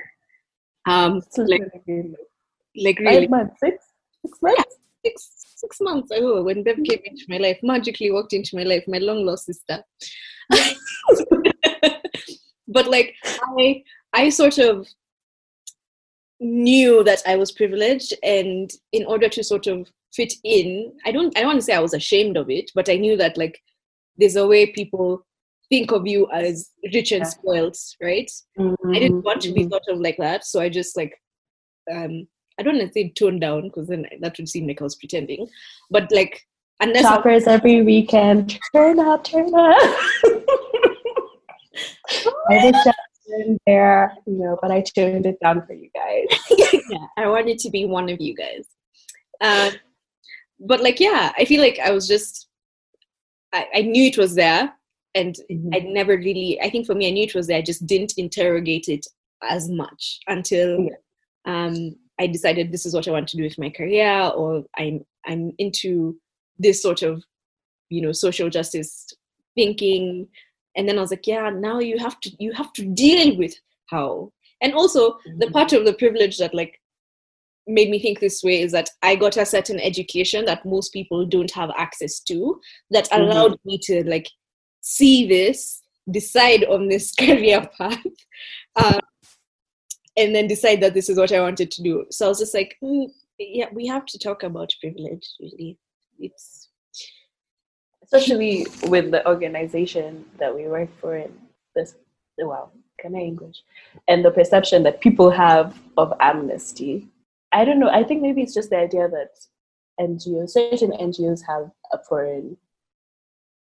Um, 0.87 1.21
like, 1.37 1.61
like 2.75 2.97
five 2.97 3.05
really 3.05 3.27
months, 3.27 3.55
six, 3.59 3.83
six 4.25 4.41
months. 4.41 4.75
six 5.05 5.37
six 5.57 5.77
months 5.81 6.11
ago 6.11 6.43
when 6.43 6.63
Bev 6.63 6.77
came 6.83 7.01
into 7.03 7.25
my 7.27 7.37
life, 7.37 7.57
magically 7.63 8.11
walked 8.11 8.33
into 8.33 8.55
my 8.55 8.63
life, 8.63 8.83
my 8.87 8.99
long 8.99 9.25
lost 9.25 9.47
sister. 9.47 9.83
But 12.67 12.87
like 12.87 13.15
I 13.57 13.83
I 14.13 14.29
sort 14.29 14.57
of 14.57 14.87
knew 16.39 17.03
that 17.03 17.21
I 17.25 17.35
was 17.35 17.51
privileged 17.51 18.13
and 18.23 18.69
in 18.91 19.05
order 19.05 19.27
to 19.29 19.43
sort 19.43 19.67
of 19.67 19.87
fit 20.13 20.33
in, 20.43 20.93
I 21.05 21.11
don't 21.11 21.35
I 21.37 21.41
don't 21.41 21.47
want 21.49 21.59
to 21.59 21.65
say 21.65 21.73
I 21.73 21.79
was 21.79 21.93
ashamed 21.93 22.37
of 22.37 22.49
it, 22.49 22.71
but 22.75 22.89
I 22.89 22.95
knew 22.97 23.17
that 23.17 23.37
like 23.37 23.59
there's 24.17 24.35
a 24.35 24.47
way 24.47 24.67
people 24.71 25.25
think 25.69 25.91
of 25.91 26.07
you 26.07 26.27
as 26.31 26.71
rich 26.93 27.11
and 27.11 27.27
spoiled, 27.27 27.75
right? 28.01 28.31
I 28.59 28.99
didn't 28.99 29.23
want 29.23 29.41
to 29.41 29.51
be 29.51 29.65
Mhm. 29.65 29.69
thought 29.71 29.87
of 29.89 29.99
like 29.99 30.17
that, 30.17 30.45
so 30.45 30.59
I 30.61 30.69
just 30.69 30.95
like 30.95 31.13
um 31.93 32.27
I 32.59 32.63
don't 32.63 32.77
want 32.77 32.87
to 32.87 32.93
say 32.93 33.09
tone 33.09 33.39
down 33.39 33.63
because 33.63 33.87
then 33.87 34.07
that 34.21 34.37
would 34.37 34.49
seem 34.49 34.67
like 34.67 34.81
I 34.81 34.83
was 34.83 34.95
pretending, 34.95 35.47
but 35.91 36.11
like 36.11 36.41
unless 36.79 37.03
Shoppers 37.03 37.47
every 37.47 37.81
weekend. 37.81 38.59
Turn 38.73 38.99
up, 38.99 39.23
turn 39.23 39.53
up. 39.53 39.99
I 42.49 42.71
was 42.71 42.83
just 42.85 42.97
in 43.39 43.57
there, 43.67 44.13
you 44.25 44.33
know, 44.33 44.57
but 44.61 44.71
I 44.71 44.81
turned 44.81 45.25
it 45.25 45.37
down 45.41 45.65
for 45.65 45.73
you 45.73 45.89
guys. 45.93 46.39
yeah, 46.89 47.05
I 47.17 47.27
wanted 47.27 47.59
to 47.59 47.69
be 47.69 47.85
one 47.85 48.09
of 48.09 48.21
you 48.21 48.35
guys. 48.35 48.65
Um, 49.41 49.73
but 50.59 50.81
like, 50.81 50.99
yeah, 50.99 51.31
I 51.37 51.45
feel 51.45 51.61
like 51.61 51.79
I 51.79 51.91
was 51.91 52.07
just, 52.07 52.47
I, 53.53 53.67
I 53.75 53.81
knew 53.81 54.05
it 54.05 54.17
was 54.17 54.35
there, 54.35 54.73
and 55.15 55.35
I 55.73 55.79
never 55.79 56.17
really. 56.17 56.59
I 56.61 56.69
think 56.69 56.85
for 56.85 56.95
me, 56.95 57.07
I 57.07 57.11
knew 57.11 57.23
it 57.23 57.35
was 57.35 57.47
there. 57.47 57.57
I 57.57 57.61
just 57.61 57.85
didn't 57.85 58.13
interrogate 58.17 58.87
it 58.87 59.05
as 59.43 59.69
much 59.69 60.19
until 60.27 60.79
Yeah. 60.79 60.95
um, 61.45 61.95
I 62.19 62.27
decided 62.27 62.71
this 62.71 62.85
is 62.85 62.93
what 62.93 63.07
I 63.07 63.11
want 63.11 63.27
to 63.29 63.37
do 63.37 63.43
with 63.43 63.59
my 63.59 63.69
career, 63.69 64.31
or 64.35 64.63
I'm 64.77 65.05
I'm 65.25 65.51
into 65.59 66.17
this 66.57 66.81
sort 66.81 67.03
of, 67.03 67.23
you 67.89 68.01
know, 68.01 68.11
social 68.11 68.49
justice 68.49 69.07
thinking. 69.55 70.27
And 70.77 70.87
then 70.87 70.97
I 70.97 71.01
was 71.01 71.11
like, 71.11 71.27
yeah, 71.27 71.49
now 71.49 71.79
you 71.79 71.97
have 71.97 72.19
to 72.21 72.31
you 72.39 72.53
have 72.53 72.71
to 72.73 72.85
deal 72.85 73.35
with 73.37 73.55
how. 73.87 74.31
And 74.61 74.73
also 74.73 75.17
the 75.37 75.47
Mhm. 75.47 75.53
part 75.53 75.73
of 75.73 75.85
the 75.85 75.93
privilege 75.93 76.37
that 76.37 76.53
like 76.53 76.79
made 77.67 77.89
me 77.89 77.99
think 77.99 78.19
this 78.19 78.43
way 78.43 78.61
is 78.61 78.71
that 78.71 78.89
I 79.01 79.15
got 79.15 79.35
a 79.37 79.45
certain 79.45 79.79
education 79.79 80.45
that 80.45 80.65
most 80.65 80.93
people 80.93 81.25
don't 81.25 81.51
have 81.51 81.69
access 81.77 82.19
to 82.21 82.61
that 82.91 83.09
Mhm. 83.09 83.21
allowed 83.21 83.59
me 83.65 83.77
to 83.83 84.03
like 84.09 84.27
see 84.81 85.27
this, 85.27 85.81
decide 86.09 86.63
on 86.65 86.87
this 86.87 87.13
career 87.19 87.69
path, 87.77 88.05
um, 88.77 88.99
and 90.15 90.33
then 90.33 90.47
decide 90.47 90.81
that 90.81 90.93
this 90.93 91.09
is 91.09 91.17
what 91.17 91.31
I 91.31 91.41
wanted 91.41 91.69
to 91.71 91.83
do. 91.83 92.05
So 92.09 92.25
I 92.25 92.29
was 92.29 92.39
just 92.39 92.53
like, 92.53 92.77
mm, 92.83 93.07
yeah, 93.37 93.67
we 93.73 93.85
have 93.87 94.05
to 94.07 94.17
talk 94.19 94.43
about 94.43 94.73
privilege. 94.81 95.27
Really, 95.39 95.77
it's 96.19 96.56
Especially 98.11 98.65
with 98.83 99.11
the 99.11 99.27
organization 99.27 100.25
that 100.39 100.55
we 100.55 100.67
work 100.67 100.89
for 100.99 101.17
in 101.17 101.31
this, 101.75 101.95
wow, 102.39 102.71
can 102.99 103.15
I 103.15 103.19
English? 103.19 103.63
And 104.07 104.23
the 104.23 104.31
perception 104.31 104.83
that 104.83 105.01
people 105.01 105.29
have 105.29 105.77
of 105.97 106.13
amnesty. 106.19 107.07
I 107.51 107.65
don't 107.65 107.79
know. 107.79 107.89
I 107.89 108.03
think 108.03 108.21
maybe 108.21 108.41
it's 108.41 108.53
just 108.53 108.69
the 108.69 108.77
idea 108.77 109.09
that 109.09 109.31
NGOs, 109.99 110.51
certain 110.51 110.91
NGOs 110.91 111.41
have 111.47 111.71
a 111.91 111.99
foreign, 112.07 112.57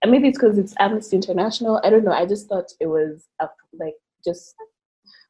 and 0.03 0.11
maybe 0.11 0.29
it's 0.29 0.39
because 0.39 0.59
it's 0.59 0.75
Amnesty 0.79 1.17
International. 1.17 1.81
I 1.85 1.91
don't 1.91 2.05
know. 2.05 2.13
I 2.13 2.27
just 2.27 2.49
thought 2.49 2.73
it 2.81 2.87
was 2.87 3.27
a, 3.41 3.49
like 3.73 3.95
just 4.25 4.55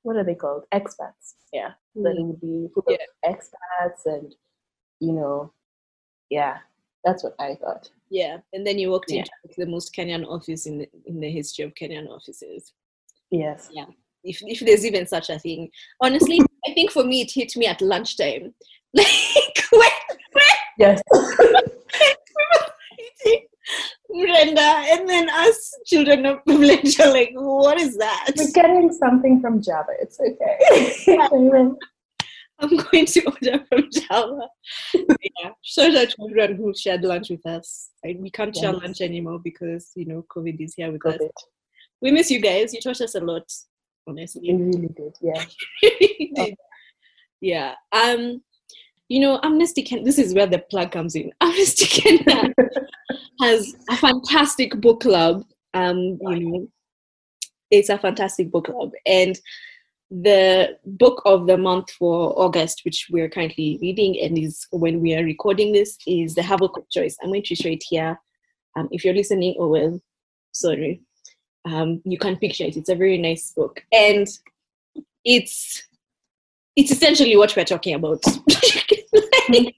what 0.03 0.17
are 0.17 0.25
they 0.25 0.35
called? 0.35 0.65
Expats. 0.73 1.35
Yeah, 1.53 1.71
that 1.97 2.17
mm. 2.17 2.19
it 2.19 2.23
would 2.23 2.41
be 2.41 2.69
of 2.77 3.01
expats 3.25 4.07
and 4.07 4.35
you 5.01 5.13
know, 5.13 5.53
yeah, 6.29 6.59
that's 7.05 7.23
what 7.25 7.35
I 7.39 7.55
thought. 7.61 7.89
yeah. 8.11 8.39
And 8.53 8.67
then 8.67 8.79
you 8.79 8.91
walked 8.91 9.11
Yeah. 9.11 9.25
into 9.45 9.55
the 9.57 9.67
most 9.67 9.95
Kenyan 9.95 10.27
office 10.27 10.67
in 10.67 10.79
the, 10.79 10.89
in 11.07 11.21
the 11.21 11.31
history 11.31 11.65
of 11.65 11.75
Kenyan 11.75 12.09
offices. 12.09 12.73
Yes. 13.31 13.69
Yeah. 13.73 13.87
If 14.25 14.39
if 14.43 14.61
there's 14.61 14.85
even 14.85 15.07
such 15.07 15.31
a 15.31 15.39
thing. 15.39 15.71
Honestly, 16.01 16.41
I 16.69 16.75
think 16.75 16.91
for 16.91 17.05
me 17.05 17.23
it 17.23 17.31
hit 17.33 17.57
me 17.57 17.67
at 17.67 17.81
lunchtime. 17.81 18.55
Like 18.93 19.59
when 19.73 19.91
Yes. 20.79 21.01
Brenda 24.09 24.61
and 24.93 25.09
then 25.09 25.31
us 25.31 25.73
children 25.87 26.27
of 26.27 26.45
privilege 26.45 26.99
are 26.99 27.13
like, 27.13 27.31
what 27.35 27.79
is 27.81 27.97
that? 27.99 28.31
We're 28.37 28.51
getting 28.53 28.93
something 28.93 29.41
from 29.41 29.63
Java. 29.63 29.93
It's 30.01 30.19
okay. 30.21 30.59
I'm 32.61 32.77
going 32.77 33.07
to 33.07 33.25
order 33.25 33.65
from 33.69 33.89
Java. 33.91 34.49
yeah. 34.95 35.49
Out 35.49 36.11
to 36.11 36.29
everyone 36.29 36.57
who 36.57 36.75
shared 36.75 37.03
lunch 37.03 37.31
with 37.31 37.45
us. 37.47 37.91
I, 38.05 38.17
we 38.19 38.31
can't 38.31 38.57
share 38.57 38.73
lunch 38.73 39.01
anymore 39.01 39.39
because 39.39 39.93
you 39.95 40.07
know 40.07 40.25
COVID 40.35 40.61
is 40.61 40.75
here 40.75 40.93
with 40.93 41.05
us. 41.07 41.19
We 42.01 42.11
miss 42.11 42.31
you 42.31 42.41
guys. 42.41 42.73
You 42.73 42.81
taught 42.81 43.01
us 43.01 43.15
a 43.15 43.21
lot, 43.21 43.51
honestly. 44.07 44.49
You 44.49 44.57
really 44.57 44.89
did. 44.89 45.17
Yeah. 45.21 45.45
really 45.83 46.33
did. 46.35 46.55
Yeah. 47.41 47.75
Um, 47.93 48.43
you 49.09 49.21
know, 49.21 49.41
Amnesty 49.43 49.83
Kenya, 49.83 50.05
this 50.05 50.19
is 50.19 50.35
where 50.35 50.47
the 50.47 50.59
plug 50.59 50.93
comes 50.93 51.15
in. 51.15 51.33
Amnesty 51.41 51.87
Kenya 51.87 52.55
has 53.41 53.75
a 53.89 53.97
fantastic 53.97 54.81
book 54.81 55.01
club. 55.01 55.45
Um, 55.75 56.19
you 56.21 56.51
know, 56.51 56.69
it's 57.71 57.89
a 57.89 57.99
fantastic 57.99 58.51
book 58.51 58.67
club. 58.67 58.93
And 59.07 59.39
the 60.11 60.77
book 60.85 61.23
of 61.25 61.47
the 61.47 61.57
month 61.57 61.91
for 61.93 62.39
August, 62.39 62.83
which 62.85 63.07
we're 63.11 63.29
currently 63.29 63.79
reading 63.81 64.19
and 64.21 64.37
is 64.37 64.67
when 64.73 65.01
we 65.01 65.15
are 65.15 65.25
recording 65.25 65.73
this, 65.73 65.97
is 66.07 66.35
The 66.35 66.43
Havoc 66.43 66.77
of 66.77 66.89
Choice. 66.91 67.17
I'm 67.23 67.31
going 67.31 67.45
to 67.45 67.55
show 67.55 67.69
it 67.69 67.85
here. 67.89 68.19
Um, 68.77 68.89
if 68.91 69.05
you're 69.05 69.15
listening, 69.15 69.55
oh 69.59 69.69
well, 69.69 70.01
sorry. 70.53 71.03
Um, 71.65 72.01
you 72.05 72.19
can 72.19 72.37
picture 72.37 72.65
it. 72.65 72.77
It's 72.77 72.89
a 72.89 72.95
very 72.95 73.19
nice 73.19 73.53
book. 73.53 73.85
And 73.93 74.27
it's 75.25 75.83
it's 76.77 76.91
essentially 76.91 77.37
what 77.37 77.55
we're 77.57 77.65
talking 77.65 77.95
about. 77.95 78.25
like, 79.51 79.75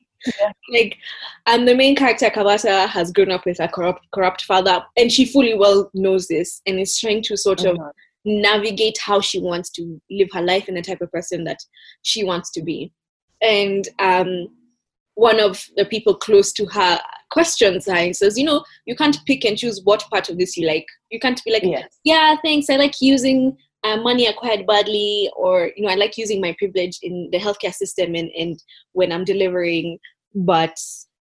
like, 0.71 0.99
um, 1.47 1.65
the 1.65 1.75
main 1.75 1.97
character 1.97 2.31
Kabata 2.31 2.87
has 2.87 3.11
grown 3.11 3.33
up 3.33 3.45
with 3.45 3.59
a 3.61 3.67
corrupt, 3.67 4.07
corrupt 4.13 4.43
father, 4.43 4.85
and 4.97 5.11
she 5.11 5.25
fully 5.25 5.55
well 5.55 5.91
knows 5.95 6.29
this, 6.29 6.63
and 6.67 6.79
is 6.79 6.97
trying 6.99 7.23
to 7.25 7.37
sort 7.37 7.65
of 7.65 7.77
Uh-huh. 7.77 7.91
Navigate 8.25 8.99
how 8.99 9.21
she 9.21 9.41
wants 9.41 9.71
to 9.71 10.01
live 10.11 10.29
her 10.33 10.43
life 10.43 10.69
and 10.69 10.77
the 10.77 10.83
type 10.83 11.01
of 11.01 11.11
person 11.11 11.45
that 11.45 11.59
she 12.03 12.25
wants 12.25 12.51
to 12.53 12.63
be. 12.63 12.93
And 13.41 13.89
um, 13.99 14.49
one 15.15 15.41
of 15.41 15.65
the 15.77 15.85
people 15.85 16.15
close 16.15 16.53
to 16.55 16.67
her 16.67 17.01
questions 17.31 17.87
her 17.87 17.95
and 17.97 18.15
says, 18.15 18.39
you 18.39 18.45
know, 18.45 18.65
you 18.87 18.95
can't 18.95 19.19
pick 19.27 19.45
and 19.45 19.59
choose 19.59 19.81
what 19.85 20.05
part 20.11 20.29
of 20.29 20.39
this 20.39 20.57
you 20.57 20.67
like. 20.67 20.87
You 21.11 21.19
can't 21.19 21.43
be 21.45 21.53
like, 21.53 21.65
Yes. 21.65 21.89
yeah, 22.05 22.37
thanks. 22.45 22.71
I 22.71 22.77
like 22.77 22.95
using 23.01 23.57
uh, 23.85 23.97
money 23.97 24.27
acquired 24.27 24.67
badly, 24.67 25.31
or 25.37 25.73
you 25.75 25.83
know, 25.83 25.89
I 25.91 25.97
like 25.97 26.17
using 26.17 26.41
my 26.41 26.55
privilege 26.59 26.99
in 27.03 27.29
the 27.33 27.39
healthcare 27.39 27.75
system 27.75 28.15
and 28.15 28.31
and 28.39 28.63
when 28.93 29.11
I'm 29.11 29.25
delivering, 29.25 29.99
but 30.35 30.77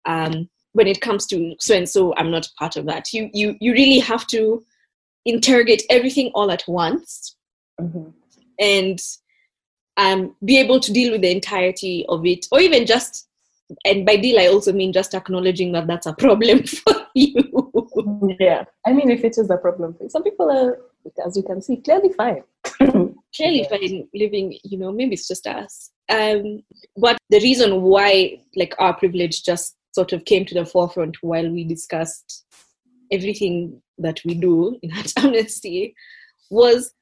um, 0.05 0.49
when 0.73 0.87
it 0.87 1.01
comes 1.01 1.27
to 1.27 1.55
so 1.59 1.75
and 1.75 1.87
so, 1.87 2.15
I'm 2.15 2.31
not 2.31 2.47
part 2.57 2.75
of 2.75 2.85
that. 2.87 3.13
You 3.13 3.29
you 3.33 3.55
you 3.59 3.73
really 3.73 3.99
have 3.99 4.25
to 4.27 4.63
interrogate 5.25 5.83
everything 5.89 6.31
all 6.33 6.51
at 6.51 6.63
once 6.67 7.35
Mhm. 7.79 8.13
and 8.59 8.99
um, 9.97 10.35
be 10.45 10.57
able 10.59 10.79
to 10.79 10.93
deal 10.93 11.11
with 11.11 11.21
the 11.21 11.31
entirety 11.31 12.05
of 12.07 12.25
it, 12.25 12.45
or 12.51 12.59
even 12.61 12.85
just. 12.85 13.27
And 13.85 14.05
by 14.05 14.15
deal, 14.15 14.39
I 14.39 14.47
also 14.47 14.71
mean 14.73 14.91
just 14.93 15.13
acknowledging 15.13 15.73
that 15.73 15.87
that's 15.87 16.07
a 16.07 16.13
problem 16.13 16.63
for 16.63 16.93
you. 17.13 17.43
Yeah. 18.39 18.63
I 18.87 18.93
mean, 18.93 19.11
if 19.11 19.23
it 19.23 19.37
is 19.37 19.49
a 19.49 19.57
problem 19.57 19.93
for 19.93 20.03
you, 20.03 20.09
some 20.09 20.23
people 20.23 20.49
are, 20.49 20.79
as 21.25 21.37
you 21.37 21.43
can 21.43 21.61
see, 21.61 21.77
clearly 21.77 22.11
fine. 22.13 22.43
clearly 23.35 23.65
fine 23.69 24.07
living 24.13 24.57
you 24.63 24.77
know 24.77 24.91
maybe 24.91 25.13
it's 25.13 25.27
just 25.27 25.47
us 25.47 25.91
um 26.09 26.61
but 26.97 27.17
the 27.29 27.39
reason 27.39 27.81
why 27.83 28.37
like 28.55 28.75
our 28.79 28.93
privilege 28.95 29.43
just 29.43 29.77
sort 29.93 30.11
of 30.11 30.25
came 30.25 30.45
to 30.45 30.53
the 30.55 30.65
forefront 30.65 31.15
while 31.21 31.49
we 31.49 31.63
discussed 31.63 32.45
everything 33.11 33.81
that 33.99 34.19
we 34.25 34.33
do 34.35 34.77
in 34.81 34.89
that 34.95 35.13
amnesty 35.17 35.95
was 36.49 36.93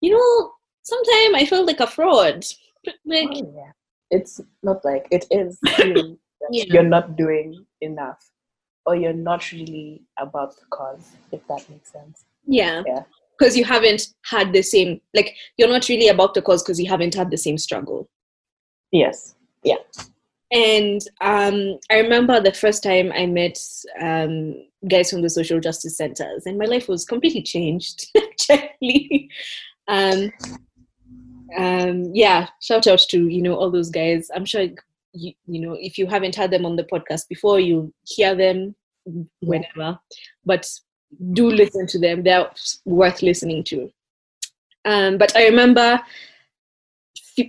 you 0.00 0.10
know 0.12 0.52
sometimes 0.82 1.34
i 1.36 1.46
felt 1.46 1.66
like 1.66 1.80
a 1.80 1.86
fraud 1.86 2.44
like 3.06 3.28
Oh, 3.32 3.52
yeah. 3.56 3.72
It's 4.10 4.40
not 4.62 4.84
like 4.84 5.06
it 5.10 5.24
is 5.30 5.58
you 5.78 6.18
that 6.40 6.48
Yeah. 6.50 6.64
you're 6.68 6.82
not 6.96 7.16
doing 7.16 7.64
enough 7.80 8.22
or 8.84 8.96
you're 8.96 9.12
not 9.30 9.50
really 9.52 10.02
about 10.18 10.56
the 10.56 10.66
cause, 10.70 11.12
if 11.30 11.46
that 11.48 11.62
makes 11.70 11.92
sense. 11.92 12.24
yeah 12.46 12.82
Yeah. 12.86 13.02
because 13.38 13.56
you 13.56 13.64
haven't 13.64 14.02
had 14.24 14.52
the 14.52 14.62
same 14.62 15.00
like 15.14 15.36
you're 15.56 15.68
not 15.76 15.88
really 15.88 16.08
about 16.08 16.34
the 16.34 16.42
cause 16.42 16.62
because 16.62 16.80
you 16.80 16.88
haven't 16.90 17.14
had 17.14 17.30
the 17.30 17.38
same 17.46 17.58
struggle 17.58 18.08
Yes. 18.90 19.34
And 20.52 21.00
um, 21.22 21.78
I 21.90 22.00
remember 22.00 22.38
the 22.38 22.52
first 22.52 22.82
time 22.82 23.10
I 23.12 23.24
met 23.24 23.58
um, 23.98 24.54
guys 24.86 25.10
from 25.10 25.22
the 25.22 25.30
social 25.30 25.58
justice 25.60 25.96
centers, 25.96 26.44
and 26.44 26.58
my 26.58 26.66
life 26.66 26.88
was 26.88 27.06
completely 27.06 27.42
changed. 27.42 28.06
Actually, 28.16 29.30
um, 29.88 30.30
um, 31.56 32.10
yeah. 32.12 32.48
Shout 32.60 32.86
out 32.86 33.00
to 33.08 33.28
you 33.28 33.40
know 33.40 33.54
all 33.54 33.70
those 33.70 33.88
guys. 33.88 34.30
I'm 34.34 34.44
sure 34.44 34.66
you, 35.14 35.32
you 35.46 35.60
know 35.60 35.72
if 35.80 35.96
you 35.96 36.06
haven't 36.06 36.36
had 36.36 36.50
them 36.50 36.66
on 36.66 36.76
the 36.76 36.84
podcast 36.84 37.28
before, 37.28 37.58
you 37.58 37.92
hear 38.04 38.34
them 38.34 38.74
whenever. 39.40 39.98
But 40.44 40.68
do 41.32 41.50
listen 41.50 41.86
to 41.86 41.98
them; 41.98 42.24
they're 42.24 42.50
worth 42.84 43.22
listening 43.22 43.64
to. 43.64 43.90
Um, 44.84 45.16
but 45.16 45.34
I 45.34 45.46
remember 45.46 45.98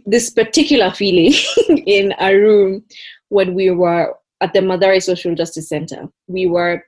this 0.06 0.30
particular 0.30 0.92
feeling 0.92 1.34
in 1.86 2.13
a 2.20 2.34
room 2.36 2.84
when 3.30 3.54
we 3.54 3.72
were 3.72 4.13
at 4.42 4.54
the 4.54 4.60
Mathare 4.60 5.02
Social 5.02 5.36
Justice 5.36 5.70
Center. 5.70 6.08
We 6.28 6.46
were 6.46 6.84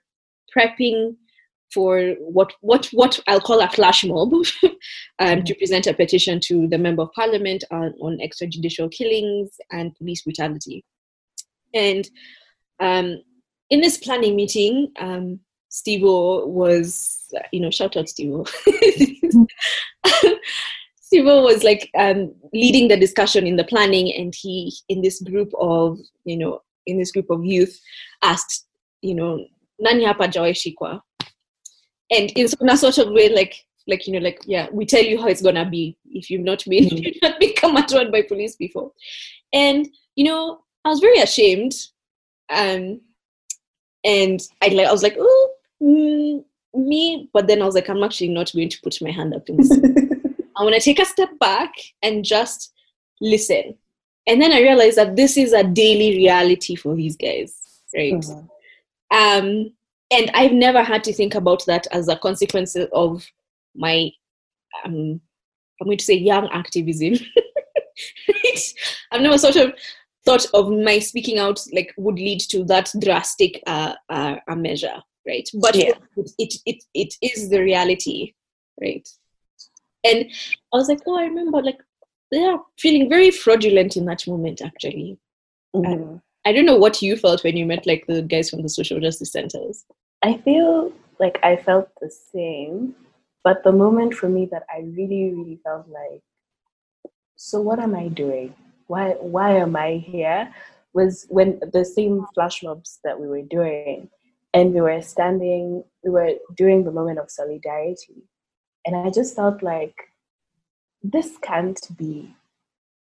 prepping 0.56 1.16
for 1.74 2.16
what 2.20 2.54
what 2.62 2.86
what 2.88 3.20
I'll 3.28 3.42
call 3.42 3.62
a 3.62 3.70
flash 3.70 4.04
mob 4.04 4.34
um, 5.20 5.44
to 5.44 5.56
present 5.56 5.88
a 5.88 5.94
petition 5.94 6.40
to 6.42 6.68
the 6.68 6.78
Member 6.78 7.04
of 7.04 7.12
Parliament 7.14 7.64
on, 7.72 7.94
on 8.02 8.20
extrajudicial 8.20 8.92
killings 8.92 9.58
and 9.72 9.96
police 9.96 10.22
brutality. 10.22 10.86
And 11.74 12.10
um, 12.80 13.22
in 13.70 13.82
this 13.82 13.98
planning 13.98 14.36
meeting, 14.36 14.92
um, 15.00 15.40
Steve 15.70 16.04
was, 16.04 17.18
you 17.52 17.60
know, 17.60 17.72
shout 17.72 17.98
out 17.98 18.08
Steve. 18.08 18.32
Steve 21.16 21.26
was 21.28 21.64
like 21.64 21.90
um, 21.98 22.34
leading 22.54 22.90
the 22.90 22.98
discussion 22.98 23.48
in 23.48 23.56
the 23.56 23.64
planning, 23.64 24.14
and 24.14 24.36
he, 24.36 24.74
in 24.90 25.02
this 25.02 25.22
group 25.22 25.50
of, 25.58 25.98
you 26.26 26.36
know, 26.36 26.60
in 26.88 26.98
this 27.00 27.12
group 27.12 27.30
of 27.30 27.46
youth, 27.46 27.80
asked, 28.22 28.66
you 29.02 29.16
know, 29.16 29.46
nani 29.80 30.04
hapa 30.04 30.28
jawai 30.28 30.52
shikwa? 30.52 31.00
And 32.12 32.32
in 32.32 32.48
a 32.68 32.76
sort 32.76 32.98
of 32.98 33.14
way, 33.14 33.30
like, 33.30 33.56
like 33.88 34.06
you 34.06 34.12
know, 34.14 34.20
like 34.20 34.42
yeah, 34.46 34.68
we 34.74 34.86
tell 34.86 35.04
you 35.04 35.18
how 35.22 35.28
it's 35.28 35.42
gonna 35.42 35.70
be 35.70 35.98
if 36.06 36.30
you've 36.30 36.44
not 36.44 36.66
been, 36.66 36.84
Mhm. 36.90 37.06
you've 37.06 37.22
not 37.22 37.40
been 37.40 37.54
commanded 37.54 38.12
by 38.12 38.22
police 38.22 38.58
before. 38.58 38.92
And 39.54 39.88
you 40.18 40.26
know, 40.26 40.60
I 40.84 40.90
was 40.90 41.00
very 41.00 41.20
ashamed, 41.20 41.76
um, 42.50 43.00
and 44.04 44.42
I 44.62 44.68
like 44.68 44.88
I 44.88 44.92
was 44.92 45.04
like, 45.04 45.16
oh, 45.18 45.50
mm, 45.82 46.44
me, 46.76 47.30
but 47.32 47.48
then 47.48 47.62
I 47.62 47.66
was 47.66 47.76
like, 47.76 47.88
I'm 47.90 48.04
actually 48.04 48.34
not 48.34 48.52
going 48.54 48.68
to 48.68 48.82
put 48.82 49.02
my 49.02 49.12
hand 49.12 49.34
up 49.34 49.48
in 49.48 49.56
this. 49.58 49.70
I 50.58 50.64
want 50.64 50.76
to 50.76 50.82
take 50.82 51.00
a 51.00 51.06
step 51.06 51.38
back 51.40 51.72
and 52.02 52.24
just 52.24 52.74
listen. 53.22 53.76
And 54.28 54.42
then 54.42 54.52
I 54.52 54.62
realized 54.62 54.98
that 54.98 55.16
this 55.16 55.38
is 55.38 55.54
a 55.54 55.64
daily 55.64 56.18
reality 56.18 56.76
for 56.76 56.96
these 56.96 57.16
guys, 57.16 57.56
right? 57.96 58.14
Mhm. 58.14 58.50
Um, 59.12 59.74
and 60.12 60.32
I've 60.34 60.52
never 60.54 60.82
had 60.84 61.04
to 61.06 61.14
think 61.14 61.36
about 61.36 61.66
that 61.68 61.88
as 61.92 62.08
a 62.08 62.16
consequence 62.16 62.76
of 62.94 63.26
my, 63.76 64.10
um, 64.84 65.22
I'm 65.82 65.86
going 65.88 65.98
to 65.98 66.06
say 66.06 66.16
young 66.16 66.50
activism. 66.52 67.16
I've 69.12 69.22
never 69.22 69.38
sort 69.38 69.56
of 69.58 69.74
thought 70.26 70.46
of 70.54 70.70
my 70.72 71.00
speaking 71.00 71.38
out 71.38 71.62
like 71.72 71.94
would 71.98 72.16
lead 72.16 72.40
to 72.50 72.64
that 72.66 72.92
drastic 73.00 73.62
uh, 73.68 73.94
uh, 74.10 74.38
a 74.48 74.56
measure, 74.56 75.02
right? 75.28 75.48
But 75.54 75.76
Yeah. 75.76 75.92
it, 76.18 76.32
it, 76.38 76.54
it, 76.66 76.84
it 76.94 77.14
is 77.22 77.50
the 77.50 77.62
reality, 77.62 78.34
right? 78.82 79.08
And 80.06 80.32
I 80.74 80.78
was 80.78 80.88
like, 80.88 81.02
oh, 81.08 81.18
I 81.18 81.24
remember 81.24 81.62
like, 81.62 81.80
yeah, 82.32 82.58
feeling 82.78 83.10
very 83.10 83.32
fraudulent 83.32 83.98
in 83.98 84.06
that 84.06 84.28
moment, 84.28 84.62
actually. 84.62 85.18
Mhm. 85.76 86.22
I 86.46 86.54
don't 86.54 86.66
know 86.66 86.78
what 86.78 87.02
you 87.02 87.18
felt 87.18 87.44
when 87.44 87.58
you 87.58 87.66
met 87.66 87.88
like 87.88 88.06
the 88.08 88.22
guys 88.22 88.50
from 88.50 88.62
the 88.62 88.70
social 88.70 89.00
justice 89.00 89.32
centers. 89.32 89.84
I 90.22 90.38
feel 90.38 90.94
like 91.20 91.40
I 91.44 91.56
felt 91.56 91.90
the 92.02 92.10
same, 92.10 92.96
but 93.44 93.64
the 93.64 93.72
moment 93.72 94.14
for 94.14 94.30
me 94.30 94.48
that 94.52 94.64
I 94.70 94.82
really, 94.82 95.34
really 95.34 95.60
felt 95.64 95.88
like, 95.90 96.22
so 97.36 97.62
what 97.62 97.80
am 97.80 97.96
I 97.96 98.10
doing? 98.10 98.54
Why, 98.88 99.16
why 99.20 99.58
am 99.58 99.76
I 99.76 100.04
here? 100.06 100.54
Was 100.94 101.26
when 101.30 101.60
the 101.74 101.84
same 101.84 102.26
flash 102.34 102.64
mobs 102.64 103.00
that 103.04 103.20
we 103.20 103.28
were 103.28 103.42
doing, 103.42 104.10
and 104.54 104.74
we 104.74 104.82
were 104.82 105.02
standing, 105.02 105.84
we 106.04 106.12
were 106.12 106.34
doing 106.56 106.84
the 106.84 106.92
moment 106.92 107.20
of 107.20 107.30
solidarity, 107.30 108.24
and 108.86 108.96
I 108.96 109.10
just 109.10 109.36
felt 109.36 109.64
like 109.64 109.96
this 111.04 111.38
can't 111.42 111.80
be 111.98 112.36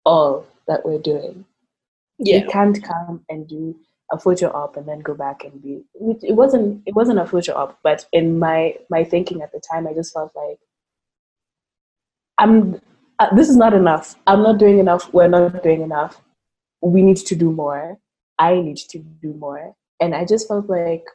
all 0.05 0.45
that 0.67 0.85
we're 0.85 0.99
doing. 0.99 1.45
Yeah. 2.19 2.37
you 2.37 2.47
can't 2.47 2.81
come 2.83 3.25
and 3.29 3.47
do 3.47 3.75
a 4.11 4.19
photo 4.19 4.51
op 4.51 4.77
and 4.77 4.87
then 4.87 4.99
go 4.99 5.15
back 5.15 5.43
and 5.43 5.61
be 5.61 5.83
it 5.95 6.17
it 6.21 6.33
wasn't 6.33 6.83
it 6.85 6.93
wasn't 6.93 7.17
a 7.17 7.25
photo 7.25 7.53
op 7.55 7.79
but 7.83 8.05
in 8.13 8.37
my 8.37 8.75
my 8.89 9.03
thinking 9.03 9.41
at 9.41 9.51
the 9.51 9.59
time 9.59 9.87
i 9.87 9.93
just 9.93 10.13
felt 10.13 10.31
like 10.35 10.59
i'm 12.37 12.79
uh, 13.19 13.33
this 13.35 13.49
is 13.49 13.55
not 13.55 13.73
enough. 13.73 14.15
I'm 14.27 14.43
not 14.43 14.57
doing 14.57 14.79
enough. 14.79 15.13
We're 15.13 15.27
not 15.27 15.63
doing 15.63 15.81
enough. 15.81 16.21
We 16.81 17.01
need 17.01 17.17
to 17.17 17.35
do 17.35 17.51
more. 17.51 17.97
I 18.39 18.55
need 18.55 18.77
to 18.77 18.99
do 18.99 19.33
more. 19.33 19.75
And 20.01 20.13
i 20.15 20.25
just 20.25 20.47
felt 20.47 20.69
like 20.69 21.05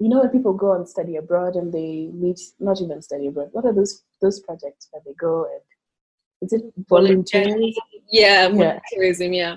you 0.00 0.08
know 0.08 0.20
when 0.20 0.30
people 0.30 0.52
go 0.52 0.72
and 0.74 0.88
study 0.88 1.16
abroad 1.16 1.54
and 1.56 1.72
they 1.72 2.10
meet 2.14 2.40
not 2.60 2.80
even 2.80 3.02
study 3.02 3.26
abroad 3.26 3.48
what 3.52 3.64
are 3.64 3.72
those 3.72 4.04
those 4.22 4.40
projects 4.40 4.88
where 4.90 5.02
they 5.04 5.14
go 5.18 5.44
and 5.52 5.62
is 6.42 6.52
it 6.52 6.62
volunteering 6.88 7.74
Yeah, 8.10 8.48
Yeah. 8.48 8.78
volunteerism, 8.78 9.34
yeah. 9.34 9.56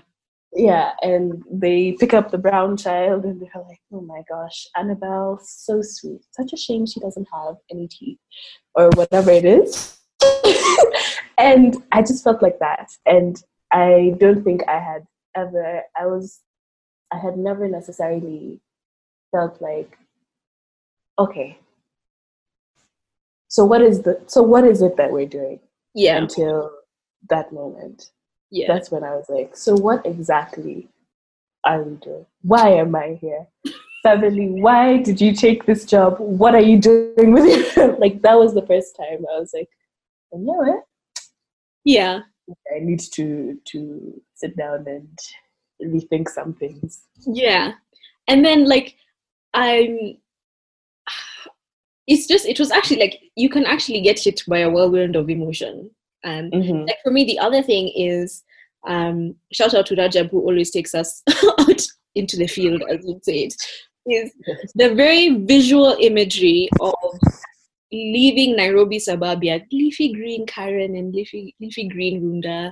yeah, 0.54 0.92
and 1.04 1.44
they 1.52 1.94
pick 2.00 2.14
up 2.14 2.32
the 2.32 2.38
brown 2.38 2.76
child 2.76 3.24
and 3.24 3.40
they're 3.40 3.64
like, 3.70 3.80
oh 3.94 4.02
my 4.02 4.22
gosh, 4.28 4.68
Annabelle, 4.76 5.40
so 5.44 5.82
sweet. 5.82 6.22
Such 6.32 6.52
a 6.54 6.58
shame 6.58 6.86
she 6.86 7.00
doesn't 7.00 7.28
have 7.34 7.56
any 7.72 7.88
teeth 7.88 8.18
or 8.76 8.90
whatever 8.96 9.30
it 9.32 9.46
is. 9.46 9.98
and 11.38 11.78
I 11.92 12.02
just 12.02 12.24
felt 12.24 12.42
like 12.42 12.60
that. 12.60 12.90
And 13.06 13.42
I 13.72 14.16
don't 14.20 14.44
think 14.44 14.62
I 14.68 14.80
had 14.80 15.06
ever, 15.36 15.84
I 15.98 16.06
was, 16.08 16.40
I 17.14 17.18
had 17.20 17.38
never 17.38 17.68
necessarily 17.68 18.60
felt 19.32 19.62
like, 19.62 19.98
okay, 21.20 21.58
so 23.48 23.66
what 23.66 23.82
is 23.82 24.02
the, 24.04 24.22
so 24.28 24.42
what 24.42 24.64
is 24.66 24.82
it 24.82 24.96
that 24.98 25.12
we're 25.12 25.26
doing 25.26 25.60
Yeah. 25.94 26.18
until 26.18 26.72
that 27.30 27.52
moment? 27.52 28.12
Yeah. 28.50 28.68
that's 28.68 28.92
when 28.92 29.04
I 29.04 29.12
was 29.16 29.26
like, 29.30 29.56
so 29.56 29.76
what 29.76 30.06
exactly 30.06 30.90
are 31.64 31.84
we 31.84 31.96
doing? 31.96 32.26
Why 32.42 32.70
am 32.70 32.96
I 32.96 33.18
here? 33.22 33.48
Beverly, 34.04 34.48
why 34.50 34.98
did 34.98 35.22
you 35.22 35.34
take 35.34 35.66
this 35.66 35.86
job? 35.86 36.16
What 36.20 36.56
are 36.56 36.62
you 36.62 36.80
doing 36.80 37.32
with 37.34 37.46
it? 37.46 38.00
like 38.00 38.22
that 38.24 38.38
was 38.38 38.54
the 38.54 38.66
first 38.66 38.96
time 38.98 39.26
I 39.34 39.40
was 39.40 39.52
like, 39.54 39.70
you 40.34 40.40
know, 40.40 40.84
Yeah. 41.86 42.22
I 42.76 42.80
need 42.80 43.00
to 43.14 43.58
to 43.66 44.22
sit 44.34 44.58
down 44.58 44.86
and 44.88 45.18
rethink 45.82 46.28
some 46.30 46.54
things. 46.56 47.04
Yeah. 47.26 47.74
And 48.28 48.44
then 48.44 48.66
like 48.68 48.96
I'm 49.54 50.18
it's 52.08 52.28
just 52.28 52.46
it 52.46 52.60
was 52.60 52.72
actually 52.72 53.00
like 53.00 53.20
you 53.36 53.50
can 53.50 53.66
actually 53.66 54.02
get 54.02 54.20
hit 54.20 54.42
by 54.48 54.60
a 54.60 54.70
whirlwind 54.70 55.16
of 55.16 55.30
emotion. 55.30 55.90
Um 56.24 56.52
Mhm. 56.52 56.88
like 56.88 56.98
for 57.04 57.12
me 57.12 57.24
the 57.26 57.40
other 57.40 57.62
thing 57.64 57.92
is 57.96 58.44
um 58.88 59.36
shout 59.54 59.74
out 59.74 59.86
to 59.88 59.96
Rajab 59.96 60.30
who 60.32 60.40
always 60.42 60.72
takes 60.72 60.94
us 60.96 61.22
out 61.60 61.82
into 62.16 62.38
the 62.38 62.48
field 62.48 62.82
as 62.90 63.06
you'd 63.06 63.24
say 63.24 63.44
it 63.46 63.54
is 64.08 64.34
the 64.76 64.94
very 64.96 65.30
visual 65.46 65.96
imagery 66.00 66.68
of 66.80 66.94
leaving 67.92 68.56
Nairobi 68.56 69.00
suburbia, 69.00 69.62
leafy 69.72 70.14
green 70.14 70.46
Karen 70.46 70.96
and 70.96 71.14
leafy 71.14 71.54
leafy 71.60 71.88
green 71.88 72.22
Runda 72.22 72.72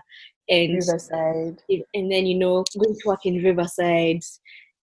and 0.49 0.73
Riverside. 0.75 1.61
and 1.93 2.11
then 2.11 2.25
you 2.25 2.35
know 2.35 2.63
going 2.77 2.95
to 2.95 3.07
work 3.07 3.25
in 3.25 3.43
Riverside, 3.43 4.21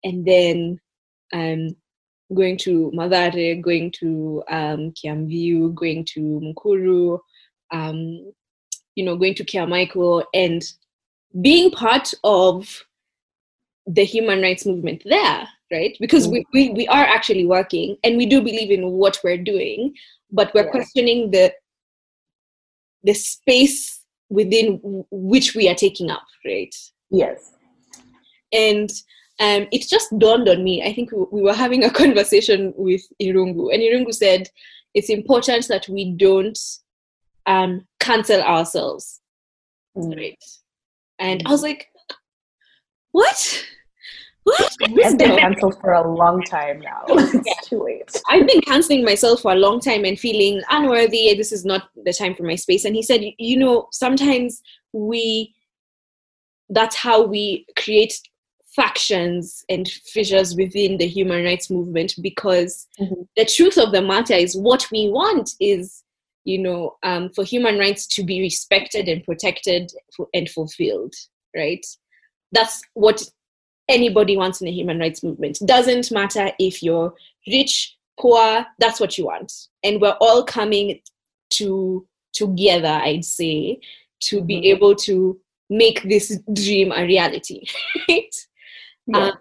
and 0.05 0.25
then 0.25 0.79
um, 1.33 1.75
going 2.35 2.57
to 2.59 2.91
Mathare, 2.95 3.61
going 3.61 3.93
to 4.01 4.43
um, 4.51 4.93
going 5.75 6.05
to 6.05 6.21
Mukuru, 6.43 7.19
um, 7.71 8.33
you 8.95 9.05
know, 9.05 9.17
going 9.17 9.35
to 9.35 9.45
Kiamaiko, 9.45 10.25
and 10.35 10.63
being 11.41 11.71
part 11.71 12.13
of 12.25 12.85
the 13.87 14.05
human 14.05 14.43
rights 14.43 14.67
movement 14.67 15.03
there, 15.05 15.47
right? 15.71 15.97
Because 16.01 16.27
we, 16.27 16.45
we, 16.53 16.71
we 16.71 16.89
are 16.89 17.05
actually 17.05 17.47
working 17.47 17.97
and 18.03 18.17
we 18.17 18.27
do 18.27 18.41
believe 18.41 18.71
in 18.71 18.91
what 18.93 19.21
we're 19.23 19.37
doing, 19.37 19.95
but 20.33 20.53
we're 20.55 20.65
Yeah. 20.65 20.71
questioning 20.71 21.31
the 21.31 21.53
the 23.05 23.15
space 23.15 24.01
within 24.29 24.81
which 25.13 25.55
we 25.55 25.69
are 25.69 25.75
taking 25.77 26.11
up, 26.11 26.25
right? 26.45 26.75
Yes. 27.11 27.53
and 28.53 28.91
um, 29.39 29.67
it 29.73 29.87
just 29.89 30.19
dawned 30.19 30.49
on 30.49 30.65
me. 30.65 30.83
I 30.83 30.93
think 30.95 31.13
we, 31.13 31.25
we 31.31 31.43
were 31.43 31.53
having 31.55 31.85
a 31.85 31.91
conversation 31.91 32.73
with 32.77 33.03
Irungu, 33.21 33.73
and 33.73 33.83
Irungu 33.83 34.13
said 34.15 34.49
it's 34.95 35.11
important 35.11 35.69
that 35.69 35.89
we 35.89 36.13
don't 36.13 36.59
um, 37.47 37.87
cancel 38.01 38.41
ourselves, 38.43 39.21
Mm. 39.97 40.17
right? 40.17 40.45
And 41.19 41.43
I 41.47 41.51
was 41.51 41.63
like, 41.63 41.89
"What? 43.13 43.65
What? 44.45 44.61
I've 44.83 44.95
been 44.95 44.95
Wisdom?" 44.95 45.37
cancelled 45.39 45.81
for 45.81 45.93
a 45.93 46.15
long 46.15 46.43
time 46.45 46.81
now. 46.81 47.03
it's 47.09 47.69
too 47.69 47.83
late. 47.83 48.11
I've 48.29 48.47
been 48.47 48.61
canceling 48.61 49.05
myself 49.05 49.41
for 49.43 49.53
a 49.53 49.57
long 49.57 49.81
time 49.81 50.05
and 50.05 50.19
feeling 50.19 50.63
unworthy. 50.71 51.35
This 51.35 51.51
is 51.53 51.65
not 51.65 51.89
the 52.05 52.13
time 52.13 52.35
for 52.35 52.43
my 52.45 52.55
space. 52.57 52.85
And 52.85 52.95
he 52.95 53.03
said, 53.03 53.23
"You- 53.25 53.33
you 53.39 53.57
know, 53.59 53.89
sometimes 53.93 54.63
we, 54.93 55.55
that's 56.69 56.97
how 56.97 57.23
we 57.23 57.67
create 57.77 58.15
factions 58.77 59.65
and 59.71 59.89
fissures 59.89 60.55
within 60.55 60.99
the 60.99 61.07
human 61.07 61.45
rights 61.45 61.71
movement 61.71 62.15
because 62.21 62.87
Mhm. 63.01 63.27
the 63.37 63.45
truth 63.47 63.79
of 63.79 63.91
the 63.93 64.03
matter 64.03 64.35
is 64.35 64.57
what 64.57 64.87
we 64.93 65.09
want 65.09 65.51
is, 65.59 66.05
you 66.45 66.59
know, 66.59 66.97
um, 67.03 67.31
for 67.31 67.43
human 67.43 67.79
rights 67.79 68.07
to 68.09 68.23
be 68.23 68.41
respected 68.41 69.09
and 69.09 69.25
protected 69.25 69.91
and 70.35 70.49
fulfilled, 70.51 71.15
right? 71.57 71.85
That's 72.53 72.83
what 72.95 73.23
anybody 73.89 74.37
wants 74.37 74.61
in 74.61 74.67
the 74.67 74.73
human 74.73 74.99
rights 74.99 75.23
movement. 75.23 75.59
Doesn't 75.65 76.11
matter 76.13 76.53
if 76.59 76.83
you're 76.83 77.15
rich, 77.47 77.97
poor, 78.21 78.67
that's 78.79 79.01
what 79.01 79.17
you 79.17 79.25
want. 79.27 79.53
And 79.83 80.01
we're 80.01 80.19
all 80.21 80.45
coming 80.45 81.01
to 81.51 82.07
together, 82.35 83.01
I'd 83.03 83.25
say, 83.25 83.81
to 84.29 84.43
be 84.43 84.57
Mhm. 84.61 84.65
able 84.75 84.95
to 84.97 85.41
make 85.71 86.03
this 86.03 86.39
dream 86.53 86.93
a 86.93 87.05
reality. 87.05 87.63
Right? 88.09 88.35
Yeah. 89.07 89.19
Um, 89.19 89.33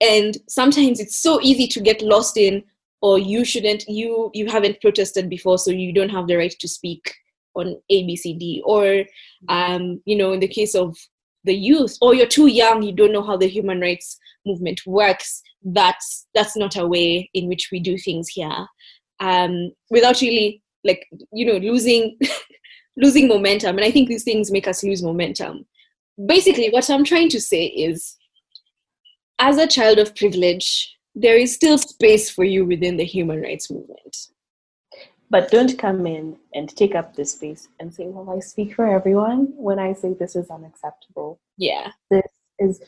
and 0.00 0.36
sometimes 0.48 0.98
it's 1.00 1.16
so 1.16 1.40
easy 1.40 1.66
to 1.68 1.80
get 1.80 2.02
lost 2.02 2.36
in 2.36 2.64
or 3.00 3.18
you 3.18 3.44
shouldn't 3.44 3.84
you 3.88 4.30
you 4.34 4.46
haven't 4.46 4.80
protested 4.80 5.28
before 5.28 5.58
so 5.58 5.70
you 5.70 5.92
don't 5.92 6.08
have 6.08 6.26
the 6.26 6.36
right 6.36 6.54
to 6.58 6.68
speak 6.68 7.14
on 7.54 7.76
abcd 7.90 8.60
or 8.64 9.04
um, 9.48 10.00
you 10.04 10.16
know 10.16 10.32
in 10.32 10.40
the 10.40 10.48
case 10.48 10.74
of 10.74 10.96
the 11.44 11.54
youth 11.54 11.96
or 12.00 12.14
you're 12.14 12.26
too 12.26 12.46
young 12.46 12.82
you 12.82 12.92
don't 12.92 13.12
know 13.12 13.22
how 13.22 13.36
the 13.36 13.48
human 13.48 13.80
rights 13.80 14.18
movement 14.46 14.80
works 14.86 15.42
that's 15.64 16.26
that's 16.34 16.56
not 16.56 16.76
a 16.76 16.86
way 16.86 17.30
in 17.34 17.48
which 17.48 17.68
we 17.70 17.80
do 17.80 17.96
things 17.96 18.28
here. 18.28 18.66
Um, 19.20 19.72
without 19.90 20.20
really 20.20 20.62
like 20.84 21.06
you 21.32 21.46
know 21.46 21.58
losing 21.58 22.18
losing 22.96 23.28
momentum 23.28 23.76
and 23.76 23.84
i 23.86 23.90
think 23.90 24.08
these 24.08 24.24
things 24.24 24.50
make 24.50 24.66
us 24.66 24.82
lose 24.82 25.02
momentum. 25.02 25.66
Basically 26.26 26.70
what 26.70 26.90
i'm 26.90 27.04
trying 27.04 27.28
to 27.30 27.40
say 27.40 27.66
is 27.66 28.16
as 29.48 29.58
a 29.58 29.66
child 29.66 29.98
of 29.98 30.14
privilege 30.14 30.96
there 31.14 31.36
is 31.36 31.52
still 31.54 31.76
space 31.76 32.30
for 32.30 32.44
you 32.44 32.64
within 32.64 32.96
the 32.96 33.04
human 33.04 33.42
rights 33.42 33.70
movement. 33.70 34.16
But 35.28 35.50
don't 35.50 35.78
come 35.78 36.06
in 36.06 36.36
and 36.54 36.74
take 36.74 36.94
up 36.94 37.14
this 37.16 37.32
space 37.32 37.68
and 37.80 37.92
say, 37.92 38.06
well, 38.06 38.34
I 38.34 38.40
speak 38.40 38.74
for 38.74 38.86
everyone 38.86 39.40
when 39.56 39.78
I 39.78 39.92
say 39.94 40.14
this 40.14 40.36
is 40.36 40.48
unacceptable. 40.50 41.38
yeah. 41.58 41.88
This 42.10 42.22
is 42.58 42.80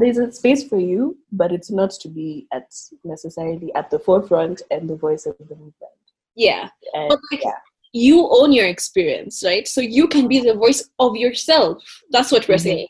there's 0.00 0.18
a 0.18 0.30
space 0.30 0.62
for 0.68 0.78
you, 0.78 1.18
but 1.32 1.50
it's 1.50 1.70
not 1.80 1.90
to 2.02 2.08
be 2.08 2.46
at 2.52 2.66
necessarily 3.02 3.74
at 3.74 3.90
the 3.90 3.98
forefront 3.98 4.62
and 4.70 4.88
the 4.88 4.94
voice 5.06 5.26
of 5.26 5.36
the 5.38 5.56
movement. 5.56 6.00
yeah. 6.36 6.68
And 6.94 7.08
but 7.08 7.18
like 7.32 7.42
yeah, 7.42 7.58
you 7.92 8.28
own 8.30 8.52
your 8.52 8.66
experience 8.66 9.42
right? 9.50 9.66
So 9.74 9.80
you 9.80 10.06
can 10.14 10.28
be 10.28 10.38
the 10.40 10.54
voice 10.54 10.88
of 11.00 11.16
yourself. 11.16 11.82
That's 12.14 12.30
what 12.30 12.46
we're 12.48 12.56
Mhm. 12.64 12.70
saying 12.70 12.88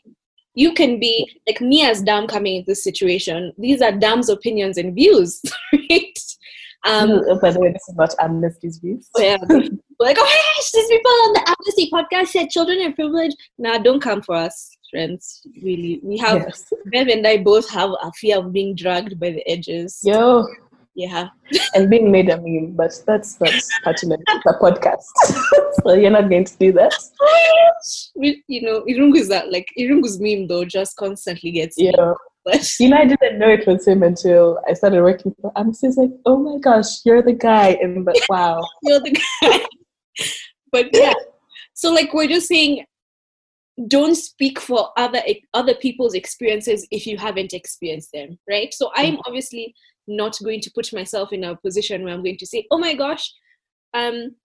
you 0.53 0.73
can 0.73 0.99
be 0.99 1.29
like 1.47 1.61
me 1.61 1.83
as 1.85 2.01
dam 2.01 2.27
coming 2.27 2.57
in 2.57 2.63
this 2.67 2.83
situation. 2.83 3.53
These 3.57 3.81
are 3.81 3.91
dam's 3.91 4.29
opinions 4.29 4.77
and 4.77 4.93
views 4.93 5.41
right? 5.73 6.19
Um 6.83 7.21
by 7.41 7.51
the 7.51 7.59
way, 7.59 7.71
this 7.71 7.87
is 7.89 7.95
not 7.95 8.15
amnesty's 8.19 8.77
views. 8.79 9.07
yeah, 9.17 9.37
like 9.99 10.17
oh 10.19 10.41
gosh 10.57 10.71
these 10.71 10.87
people 10.87 11.11
on 11.11 11.33
the 11.33 11.43
amnesty 11.47 11.89
podcast 11.91 12.27
said 12.27 12.49
children 12.49 12.81
are 12.81 12.91
privileged. 12.93 13.37
Nah 13.57 13.77
don't 13.77 14.01
come 14.01 14.21
for 14.21 14.35
us 14.35 14.75
friends. 14.89 15.41
Really 15.63 15.99
we 16.03 16.17
have 16.17 16.39
Yes. 16.47 16.65
bev 16.91 17.07
and 17.07 17.25
i 17.25 17.37
both 17.37 17.69
have 17.69 17.91
a 18.01 18.11
fear 18.13 18.39
of 18.39 18.51
being 18.51 18.75
dragged 18.75 19.19
by 19.19 19.29
the 19.31 19.47
edges. 19.47 19.99
Yo, 20.03 20.45
yeah 20.95 21.29
and 21.73 21.89
being 21.89 22.11
made 22.11 22.29
a 22.29 22.37
meme, 22.37 22.73
but 22.75 22.91
that's 23.07 23.39
not 23.39 23.51
pertinent. 23.83 24.21
A 24.29 24.53
podcast, 24.53 25.03
so 25.83 25.93
you're 25.93 26.11
not 26.11 26.29
going 26.29 26.45
to 26.45 26.57
do 26.57 26.71
that. 26.73 26.93
we, 28.15 28.43
you 28.47 28.61
know 28.61 28.83
irungu's 28.87 29.27
that 29.29 29.51
like 29.51 29.67
irungu's 29.79 30.19
meme 30.19 30.47
though 30.47 30.65
just 30.65 30.95
constantly 30.97 31.51
gets 31.51 31.77
me. 31.77 31.91
Yeah. 31.97 32.13
but 32.45 32.67
You 32.79 32.89
know, 32.89 32.97
I 32.97 33.05
didn't 33.05 33.39
know 33.39 33.49
it 33.49 33.67
was 33.67 33.87
him 33.87 34.03
until 34.03 34.59
I 34.67 34.73
started 34.73 35.01
working 35.01 35.35
for. 35.41 35.51
It's 35.55 35.97
like, 35.97 36.11
oh 36.25 36.37
my 36.37 36.59
gosh, 36.59 37.05
you're 37.05 37.21
the 37.21 37.33
guy. 37.33 37.77
And 37.81 38.05
but 38.05 38.17
wow, 38.29 38.61
you're 38.83 38.99
the 38.99 39.11
guy. 39.11 39.65
but 40.71 40.89
yeah, 40.93 41.13
so 41.73 41.93
like 41.93 42.13
we're 42.13 42.27
just 42.27 42.47
saying, 42.47 42.85
don't 43.87 44.15
speak 44.15 44.59
for 44.59 44.89
other 44.97 45.21
other 45.53 45.73
people's 45.75 46.13
experiences 46.13 46.87
if 46.91 47.07
you 47.07 47.17
haven't 47.17 47.53
experienced 47.53 48.11
them, 48.13 48.37
right? 48.49 48.73
So 48.73 48.91
I'm 48.95 49.13
mm-hmm. 49.13 49.21
obviously 49.25 49.73
not 50.07 50.37
going 50.43 50.59
to 50.61 50.71
put 50.73 50.91
myself 50.93 51.31
in 51.33 51.43
a 51.43 51.55
position 51.55 52.03
where 52.03 52.13
I'm 52.13 52.23
going 52.23 52.37
to 52.37 52.45
say, 52.45 52.65
oh 52.71 52.77
my 52.77 52.93
gosh, 52.93 53.31
um, 53.93 54.35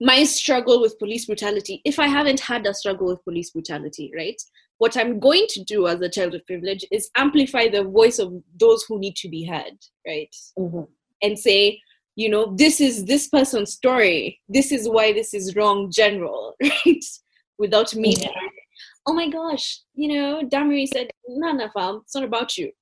my 0.00 0.24
struggle 0.24 0.80
with 0.80 0.98
police 0.98 1.26
brutality. 1.26 1.80
If 1.84 1.98
I 1.98 2.08
haven't 2.08 2.40
had 2.40 2.66
a 2.66 2.74
struggle 2.74 3.06
with 3.06 3.24
police 3.24 3.50
brutality, 3.50 4.10
right? 4.16 4.40
What 4.78 4.96
I'm 4.96 5.20
going 5.20 5.46
to 5.50 5.62
do 5.64 5.86
as 5.86 6.00
a 6.00 6.08
child 6.08 6.34
of 6.34 6.44
privilege 6.46 6.84
is 6.90 7.10
amplify 7.16 7.68
the 7.68 7.84
voice 7.84 8.18
of 8.18 8.32
those 8.58 8.84
who 8.88 8.98
need 8.98 9.14
to 9.16 9.28
be 9.28 9.44
heard, 9.44 9.78
right? 10.06 10.34
Mhm. 10.58 10.88
and 11.22 11.38
say, 11.38 11.80
you 12.16 12.28
know, 12.28 12.54
this 12.56 12.80
is 12.80 13.04
this 13.06 13.28
person's 13.28 13.72
story. 13.72 14.40
This 14.48 14.72
is 14.72 14.88
why 14.88 15.12
this 15.12 15.32
is 15.32 15.56
wrong, 15.56 15.90
general, 15.90 16.54
right? 16.62 17.04
Without 17.58 17.94
me, 17.94 18.14
Yeah. 18.20 18.28
oh 19.06 19.14
my 19.14 19.28
gosh, 19.30 19.80
you 19.94 20.08
know, 20.08 20.42
Damari 20.46 20.86
said, 20.88 21.10
no, 21.28 21.52
no, 21.52 21.68
fam, 21.72 22.00
it's 22.02 22.14
not 22.14 22.24
about 22.24 22.58
you. 22.58 22.72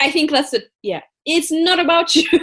I 0.00 0.10
think 0.10 0.30
that's 0.30 0.52
it. 0.54 0.64
Yeah, 0.82 1.02
it's 1.24 1.50
not 1.50 1.78
about 1.78 2.14
you. 2.14 2.28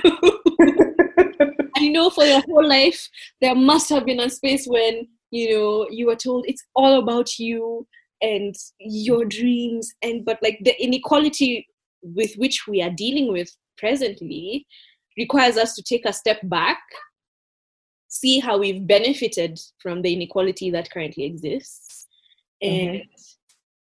I 1.78 1.90
know 1.90 2.10
for 2.10 2.24
your 2.24 2.42
whole 2.42 2.68
life, 2.68 3.10
there 3.42 3.56
must 3.56 3.90
have 3.90 4.06
been 4.06 4.20
a 4.20 4.30
space 4.30 4.66
when, 4.66 5.08
you 5.32 5.54
know, 5.54 5.88
you 5.90 6.08
were 6.08 6.16
told 6.16 6.46
it's 6.48 6.64
all 6.76 7.00
about 7.00 7.38
you 7.38 7.86
and 8.22 8.56
your 8.80 9.26
dreams. 9.26 9.94
And, 10.02 10.24
but 10.24 10.40
like 10.42 10.60
the 10.64 10.82
inequality 10.82 11.68
with 12.02 12.34
which 12.38 12.66
we 12.68 12.82
are 12.82 12.92
dealing 12.92 13.32
with 13.32 13.50
presently 13.78 14.66
requires 15.18 15.58
us 15.58 15.76
to 15.76 15.84
take 15.84 16.06
a 16.06 16.14
step 16.14 16.40
back, 16.44 16.80
see 18.08 18.40
how 18.40 18.58
we've 18.58 18.86
benefited 18.86 19.60
from 19.80 20.02
the 20.02 20.14
inequality 20.14 20.72
that 20.72 20.92
currently 20.92 21.26
exists, 21.26 22.08
and 22.62 23.04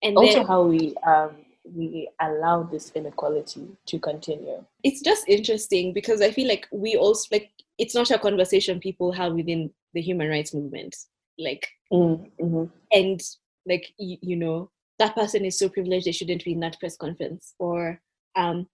and 0.03 0.17
also 0.17 0.39
then 0.39 0.47
how 0.47 0.63
we 0.63 0.95
um, 1.07 1.44
we 1.65 2.09
allow 2.21 2.63
this 2.63 2.93
inequality 2.95 3.67
to 3.87 3.99
continue. 3.99 4.65
it's 4.83 5.01
just 5.01 5.27
interesting 5.29 5.93
because 5.93 6.21
I 6.21 6.31
feel 6.31 6.47
like 6.49 6.67
we 6.73 6.97
also 6.97 7.27
like 7.33 7.51
it's 7.79 7.95
not 7.95 8.11
a 8.11 8.19
conversation 8.19 8.79
people 8.81 9.13
have 9.13 9.33
within 9.33 9.71
the 9.95 10.01
human 10.03 10.29
rights 10.29 10.55
movement. 10.55 10.95
like 11.39 11.67
Mm, 11.93 12.31
mhm. 12.41 12.71
and 12.93 13.21
like 13.67 13.93
you, 13.99 14.17
you 14.21 14.37
know 14.37 14.71
that 14.99 15.15
person 15.15 15.45
is 15.45 15.59
so 15.59 15.69
privileged 15.69 16.07
they 16.07 16.13
shouldn't 16.13 16.45
be 16.45 16.53
in 16.53 16.61
that 16.61 16.79
press 16.81 16.97
conference 16.97 17.55
or 17.59 18.01
um 18.37 18.67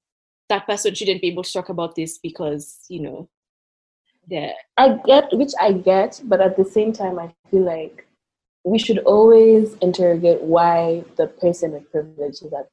that 0.48 0.66
person 0.66 0.94
shouldn't 0.94 1.20
be 1.22 1.29
able 1.29 1.42
to 1.42 1.53
talk 1.53 1.68
about 1.68 1.94
this 1.94 2.18
because 2.18 2.85
you 2.88 3.00
know 3.03 3.29
they're 4.29 4.55
I 4.76 4.98
get, 5.07 5.29
which 5.33 5.53
I 5.61 5.72
get, 5.72 6.20
but 6.24 6.40
at 6.40 6.57
the 6.57 6.64
same 6.64 6.92
time, 6.92 7.18
I 7.18 7.33
feel 7.50 7.62
like 7.62 8.07
we 8.64 8.79
should 8.79 8.98
always 8.98 9.74
interrogate 9.81 10.40
why 10.42 11.05
the 11.16 11.26
person 11.26 11.72
with 11.72 11.90
privilege 11.90 12.42
is 12.42 12.53
at 12.53 12.68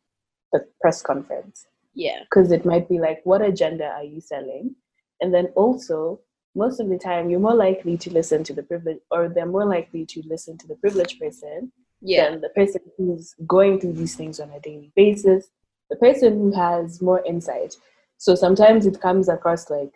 the 0.53 0.65
press 0.81 1.01
conference. 1.01 1.67
yeah 1.93 2.19
Because 2.21 2.51
it 2.51 2.65
might 2.65 2.87
be 2.89 2.99
like, 2.99 3.21
what 3.23 3.41
agenda 3.41 3.85
are 3.85 4.03
you 4.03 4.21
selling? 4.21 4.75
And 5.21 5.33
then 5.33 5.47
also, 5.55 6.21
most 6.55 6.79
of 6.79 6.89
the 6.89 6.97
time, 6.97 7.29
you're 7.29 7.39
more 7.39 7.55
likely 7.55 7.97
to 7.97 8.11
listen 8.11 8.43
to 8.45 8.53
the 8.53 8.63
privilege, 8.63 8.99
or 9.11 9.29
they're 9.29 9.45
more 9.45 9.65
likely 9.65 10.05
to 10.05 10.21
listen 10.25 10.57
to 10.59 10.67
the 10.67 10.75
privileged 10.75 11.19
person 11.19 11.71
yeah 12.01 12.29
than 12.29 12.41
the 12.41 12.49
person 12.49 12.81
who's 12.97 13.33
going 13.47 13.79
through 13.79 13.93
these 13.93 14.15
things 14.15 14.39
on 14.39 14.49
a 14.51 14.59
daily 14.59 14.91
basis, 14.95 15.49
the 15.89 15.95
person 15.95 16.33
who 16.33 16.51
has 16.55 17.01
more 17.01 17.23
insight. 17.25 17.75
So 18.17 18.35
sometimes 18.35 18.85
it 18.85 19.01
comes 19.01 19.29
across 19.29 19.69
like 19.69 19.93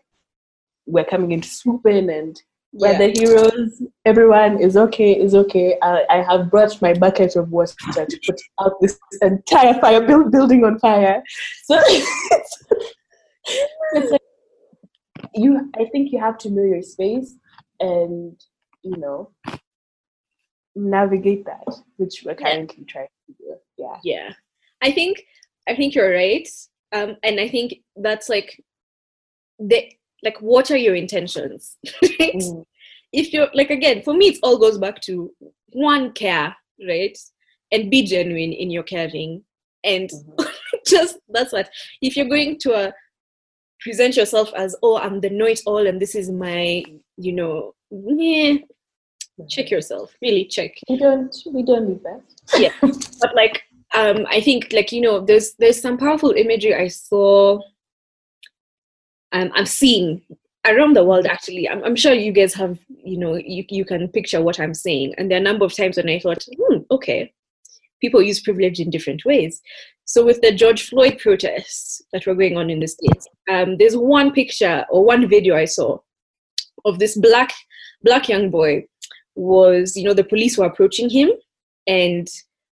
we're 0.85 1.05
coming 1.05 1.31
in 1.31 1.41
to 1.41 1.49
swoop 1.49 1.85
in 1.85 2.09
and 2.09 2.41
we're 2.73 2.91
yeah 2.91 2.97
the 2.97 3.09
heroes. 3.19 3.81
Everyone 4.05 4.59
is 4.61 4.77
okay, 4.77 5.11
is 5.19 5.35
okay. 5.35 5.77
I, 5.81 6.05
I 6.09 6.17
have 6.23 6.49
brought 6.49 6.81
my 6.81 6.93
bucket 6.93 7.35
of 7.35 7.51
water 7.51 7.73
to 7.95 8.19
put 8.25 8.39
out 8.61 8.73
this 8.81 8.97
entire 9.21 9.73
fire 9.79 10.05
build, 10.05 10.31
building 10.31 10.63
on 10.63 10.79
fire. 10.79 11.21
So 11.65 11.77
it's, 11.85 12.63
it's 13.93 14.11
like 14.11 14.21
you. 15.35 15.69
I 15.77 15.85
think 15.91 16.11
you 16.11 16.19
have 16.19 16.37
to 16.39 16.49
know 16.49 16.63
your 16.63 16.81
space 16.81 17.35
and 17.79 18.39
you 18.83 18.97
know 18.97 19.31
navigate 20.75 21.45
that, 21.45 21.67
which 21.97 22.23
we're 22.25 22.31
Yeah. 22.39 22.55
currently 22.55 22.85
trying 22.85 23.07
to 23.27 23.33
do. 23.37 23.55
Yeah. 23.77 23.97
yeah 24.03 24.33
i 24.83 24.91
think 24.91 25.23
i 25.67 25.75
think 25.75 25.95
you're 25.95 26.11
right 26.13 26.47
um 26.91 27.17
and 27.23 27.39
i 27.39 27.47
think 27.47 27.81
that's 27.95 28.29
like 28.29 28.63
the 29.57 29.91
like 30.23 30.37
what 30.41 30.69
are 30.71 30.77
your 30.77 30.95
intentions 30.95 31.77
right 32.19 32.35
Mm. 32.35 32.65
if 33.13 33.33
you're 33.33 33.49
like 33.53 33.69
again 33.69 34.01
for 34.03 34.13
me 34.13 34.27
it 34.29 34.37
all 34.43 34.57
goes 34.57 34.77
back 34.77 35.01
to 35.01 35.31
one 35.73 36.11
care 36.13 36.55
right 36.87 37.17
and 37.71 37.89
be 37.91 38.03
genuine 38.03 38.53
in 38.53 38.69
your 38.71 38.83
caring 38.83 39.43
and 39.83 40.09
Mhm. 40.09 40.51
just 40.87 41.17
that's 41.29 41.53
what 41.53 41.69
if 42.01 42.15
you're 42.15 42.29
going 42.29 42.57
to 42.59 42.73
uh, 42.73 42.91
present 43.79 44.15
yourself 44.15 44.51
as 44.55 44.75
oh 44.83 44.97
i'm 44.97 45.19
the 45.21 45.29
know-it-all 45.29 45.87
and 45.87 45.99
this 46.01 46.15
is 46.15 46.29
my 46.29 46.83
you 47.17 47.33
know 47.33 47.73
yeah, 47.89 48.57
check 49.49 49.71
yourself 49.71 50.13
really 50.21 50.45
check 50.45 50.71
We 50.89 50.97
don't. 50.97 51.35
We 51.53 51.63
don't 51.63 51.87
need 51.89 52.03
that. 52.03 52.21
yeah 52.59 52.73
but 53.19 53.35
like 53.35 53.63
um 53.93 54.25
i 54.29 54.39
think 54.39 54.67
like 54.71 54.91
you 54.91 55.01
know 55.01 55.19
there's 55.19 55.53
there's 55.55 55.81
some 55.81 55.97
powerful 55.97 56.31
imagery 56.31 56.75
i 56.75 56.87
saw 56.87 57.59
um 59.33 59.51
i'm 59.55 59.65
seeing 59.65 60.21
around 60.67 60.95
the 60.95 61.03
world 61.03 61.25
actually. 61.25 61.67
I'm, 61.67 61.83
I'm 61.83 61.95
sure 61.95 62.13
you 62.13 62.31
guys 62.31 62.53
have 62.53 62.77
you 62.87 63.17
know 63.17 63.35
you, 63.35 63.65
you 63.69 63.85
can 63.85 64.07
picture 64.07 64.41
what 64.41 64.59
i'm 64.59 64.73
saying. 64.73 65.13
And 65.17 65.29
there 65.29 65.37
are 65.37 65.41
a 65.41 65.43
number 65.43 65.65
of 65.65 65.75
times 65.75 65.97
when 65.97 66.09
i 66.09 66.19
thought 66.19 66.45
hmm, 66.57 66.79
okay 66.91 67.33
people 67.99 68.21
use 68.21 68.41
privilege 68.41 68.79
in 68.79 68.89
different 68.89 69.25
ways. 69.25 69.61
So 70.05 70.25
with 70.25 70.41
the 70.41 70.53
george 70.53 70.89
floyd 70.89 71.19
protests 71.19 72.01
that 72.11 72.25
were 72.25 72.35
going 72.35 72.57
on 72.57 72.69
in 72.69 72.79
the 72.79 72.87
states 72.87 73.27
um, 73.49 73.77
there's 73.77 73.95
one 73.95 74.31
picture 74.33 74.85
or 74.89 75.05
one 75.05 75.27
video 75.27 75.55
i 75.55 75.65
saw 75.65 75.97
of 76.85 76.99
this 76.99 77.17
black 77.17 77.53
black 78.03 78.27
young 78.27 78.49
boy 78.49 78.85
was 79.35 79.95
you 79.95 80.03
know 80.03 80.13
the 80.13 80.23
police 80.23 80.57
were 80.57 80.65
approaching 80.65 81.09
him 81.09 81.29
and 81.87 82.27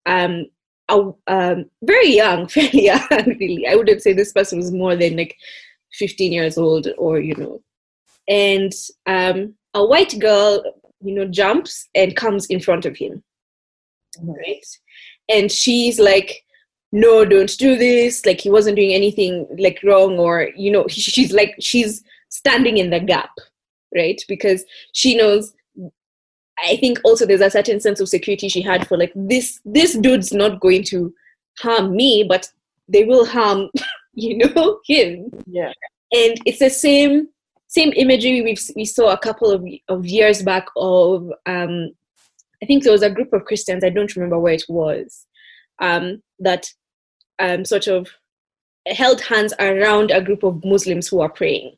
um, 0.06 0.46
a, 0.88 1.12
um 1.28 1.64
very 1.82 2.14
young 2.14 2.46
fairly 2.56 2.84
young 2.86 3.36
really. 3.40 3.66
I 3.66 3.76
wouldn't 3.76 4.02
say 4.02 4.12
this 4.12 4.32
person 4.32 4.58
was 4.58 4.72
more 4.72 4.94
than 4.94 5.16
like 5.16 5.36
15 5.94 6.32
years 6.32 6.58
old 6.58 6.88
or 6.98 7.18
you 7.20 7.34
know. 7.36 7.60
And 8.28 8.72
um 9.06 9.54
a 9.74 9.84
white 9.84 10.18
girl 10.18 10.62
you 11.00 11.14
know 11.14 11.26
jumps 11.26 11.88
and 11.94 12.16
comes 12.16 12.46
in 12.46 12.60
front 12.60 12.84
of 12.86 12.96
him. 12.96 13.22
Mhm. 14.18 14.34
right? 14.36 14.66
And 15.28 15.50
she's 15.50 15.98
like 15.98 16.44
no 16.92 17.24
don't 17.24 17.56
do 17.58 17.76
this. 17.76 18.26
Like 18.26 18.40
he 18.40 18.50
wasn't 18.50 18.76
doing 18.76 18.92
anything 18.92 19.46
like 19.58 19.80
wrong 19.82 20.18
or 20.18 20.50
you 20.56 20.70
know 20.70 20.86
she's 20.88 21.32
like 21.32 21.54
she's 21.60 22.02
standing 22.28 22.78
in 22.78 22.90
the 22.90 23.00
gap. 23.00 23.30
Right? 23.94 24.22
Because 24.28 24.64
she 24.92 25.16
knows 25.16 25.52
i 26.64 26.76
think 26.76 26.98
also 27.04 27.26
there's 27.26 27.40
a 27.40 27.50
certain 27.50 27.80
sense 27.80 28.00
of 28.00 28.08
security 28.08 28.48
she 28.48 28.60
had 28.62 28.86
for 28.86 28.96
like 28.96 29.12
this 29.14 29.60
this 29.64 29.96
dude's 29.96 30.32
not 30.32 30.60
going 30.60 30.82
to 30.82 31.12
harm 31.58 31.94
me 31.94 32.24
but 32.28 32.50
they 32.88 33.04
will 33.04 33.24
harm 33.24 33.68
you 34.24 34.36
know 34.38 34.80
him 34.86 35.30
Yeah. 35.46 35.72
and 36.12 36.36
it's 36.44 36.58
the 36.58 36.70
same 36.70 37.28
same 37.68 37.92
imagery 37.96 38.42
we 38.42 38.56
we 38.76 38.84
saw 38.84 39.12
a 39.12 39.18
couple 39.18 39.50
of 39.50 39.64
of 39.88 40.04
years 40.06 40.42
back 40.42 40.66
of 40.76 41.30
um 41.46 41.90
I 42.62 42.66
think 42.66 42.84
there 42.84 42.92
was 42.92 43.02
a 43.02 43.10
group 43.10 43.32
of 43.32 43.44
Christians 43.44 43.82
I 43.84 43.88
don't 43.90 44.14
remember 44.14 44.38
where 44.38 44.52
it 44.54 44.64
was 44.68 45.26
um 45.80 46.22
that 46.38 46.66
um 47.38 47.64
sort 47.64 47.86
of 47.86 48.08
held 48.86 49.20
hands 49.20 49.54
around 49.58 50.10
a 50.10 50.20
group 50.20 50.42
of 50.42 50.64
Muslims 50.64 51.08
who 51.08 51.20
are 51.20 51.30
praying 51.30 51.76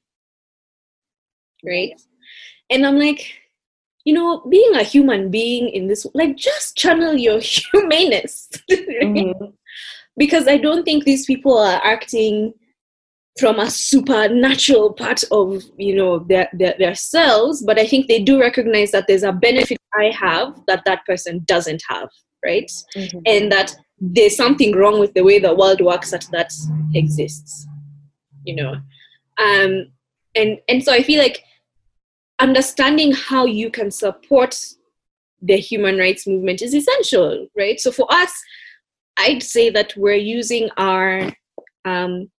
right 1.65 1.93
and 2.71 2.85
I'm 2.87 2.99
like 2.99 3.33
you 4.05 4.13
know 4.15 4.41
being 4.51 4.75
a 4.75 4.83
human 4.83 5.31
being 5.31 5.69
in 5.69 5.87
this 5.87 6.07
like 6.15 6.37
just 6.37 6.77
channel 6.77 7.15
your 7.17 7.39
humaneness 7.57 8.49
right? 8.71 8.81
Mhm. 9.03 9.53
Because 10.17 10.47
I 10.47 10.57
don't 10.57 10.85
think 10.85 11.05
these 11.05 11.27
people 11.27 11.59
are 11.59 11.81
acting 11.85 12.55
from 13.39 13.59
a 13.59 13.69
supernatural 13.69 14.93
part 14.93 15.25
of 15.33 15.65
you 15.77 15.97
know 15.97 16.21
their, 16.21 16.49
their 16.53 16.75
their 16.79 16.95
selves, 16.95 17.63
but 17.65 17.79
I 17.79 17.87
think 17.87 18.07
they 18.07 18.23
do 18.23 18.41
recognize 18.41 18.93
that 18.93 19.07
there's 19.09 19.25
a 19.25 19.33
benefit 19.33 19.79
I 19.93 20.11
have 20.11 20.61
that 20.67 20.85
that 20.85 21.05
person 21.05 21.43
doesn't 21.47 21.83
have, 21.89 22.09
right? 22.45 22.71
Mhm. 22.97 23.23
And 23.27 23.53
that 23.53 23.75
there's 24.01 24.37
something 24.37 24.75
wrong 24.77 25.01
with 25.01 25.15
the 25.15 25.25
way 25.25 25.39
the 25.39 25.55
world 25.55 25.81
works 25.81 26.11
that 26.11 26.27
that 26.33 26.53
exists, 26.95 27.67
you 28.45 28.55
know. 28.55 28.75
Um, 29.39 29.93
and 30.35 30.59
and 30.69 30.83
so 30.83 30.93
I 30.93 31.03
feel 31.03 31.21
like 31.21 31.43
understanding 32.39 33.13
how 33.13 33.47
you 33.47 33.71
can 33.71 33.91
support 33.91 34.61
the 35.43 35.57
human 35.57 35.99
rights 35.99 36.27
movement 36.27 36.63
is 36.63 36.75
essential, 36.75 37.49
right? 37.57 37.79
So 37.79 37.93
for 37.93 38.07
us, 38.11 38.33
I'd 39.19 39.43
say 39.43 39.71
that 39.71 39.95
we're 39.97 40.15
using 40.15 40.69
our 40.77 41.33
um, 41.85 42.31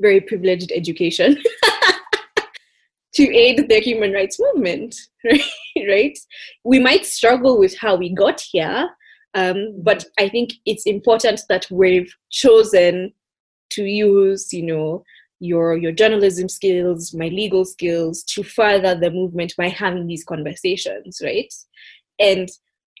very 0.00 0.20
privileged 0.20 0.72
education 0.72 1.42
to 3.14 3.34
aid 3.34 3.68
the 3.68 3.80
human 3.80 4.12
rights 4.12 4.38
movement, 4.40 4.96
right? 5.24 5.42
right? 5.88 6.18
We 6.64 6.78
might 6.78 7.06
struggle 7.06 7.58
with 7.58 7.76
how 7.78 7.96
we 7.96 8.14
got 8.14 8.40
here, 8.40 8.90
um, 9.34 9.80
but 9.82 10.04
I 10.18 10.28
think 10.28 10.52
it's 10.66 10.86
important 10.86 11.42
that 11.48 11.66
we've 11.70 12.12
chosen 12.30 13.12
to 13.70 13.84
use, 13.84 14.52
you 14.52 14.62
know, 14.62 15.04
your 15.40 15.76
your 15.76 15.92
journalism 15.92 16.48
skills, 16.48 17.12
my 17.12 17.28
legal 17.28 17.64
skills 17.64 18.22
to 18.24 18.42
further 18.42 18.94
the 18.94 19.10
movement 19.10 19.54
by 19.56 19.68
having 19.68 20.06
these 20.06 20.24
conversations, 20.24 21.20
right? 21.22 21.52
And 22.18 22.48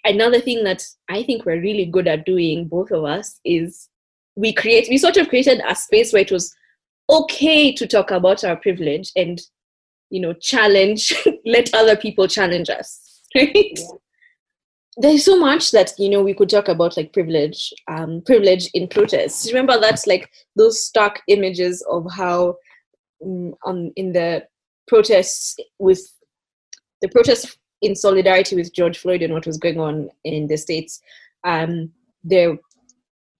another 0.04 0.40
thing 0.40 0.64
that 0.64 0.84
I 1.08 1.22
think 1.22 1.44
we're 1.44 1.60
really 1.60 1.86
good 1.86 2.06
at 2.06 2.26
doing, 2.26 2.68
both 2.68 2.90
of 2.90 3.04
us, 3.04 3.40
is 3.44 3.88
we 4.36 4.52
create 4.52 4.88
we 4.88 4.98
sort 4.98 5.16
of 5.16 5.28
created 5.28 5.60
a 5.66 5.74
space 5.74 6.12
where 6.12 6.22
it 6.22 6.32
was 6.32 6.54
okay 7.10 7.72
to 7.72 7.86
talk 7.86 8.10
about 8.10 8.44
our 8.44 8.56
privilege 8.56 9.12
and 9.16 9.40
you 10.10 10.20
know 10.20 10.32
challenge 10.34 11.14
let 11.44 11.72
other 11.74 11.96
people 11.96 12.26
challenge 12.26 12.68
us 12.68 13.20
right? 13.34 13.78
There's 14.96 15.24
so 15.24 15.38
much 15.38 15.72
that 15.72 15.92
you 15.98 16.08
know 16.08 16.22
we 16.22 16.34
could 16.34 16.48
talk 16.48 16.68
about 16.68 16.96
like 16.96 17.12
privilege 17.12 17.72
um 17.88 18.22
privilege 18.24 18.70
in 18.74 18.86
protests 18.86 19.46
remember 19.48 19.78
that's 19.80 20.06
like 20.06 20.30
those 20.56 20.82
stark 20.82 21.20
images 21.28 21.84
of 21.90 22.06
how 22.12 22.56
um, 23.24 23.54
on 23.64 23.92
in 23.96 24.12
the 24.12 24.44
protests 24.86 25.56
with 25.78 26.00
the 27.02 27.08
protests 27.08 27.56
in 27.84 27.94
solidarity 27.94 28.56
with 28.56 28.74
George 28.74 28.98
Floyd 28.98 29.22
and 29.22 29.32
what 29.32 29.46
was 29.46 29.58
going 29.58 29.78
on 29.78 30.10
in 30.24 30.46
the 30.46 30.56
states, 30.56 31.00
um, 31.44 31.92
there 32.22 32.56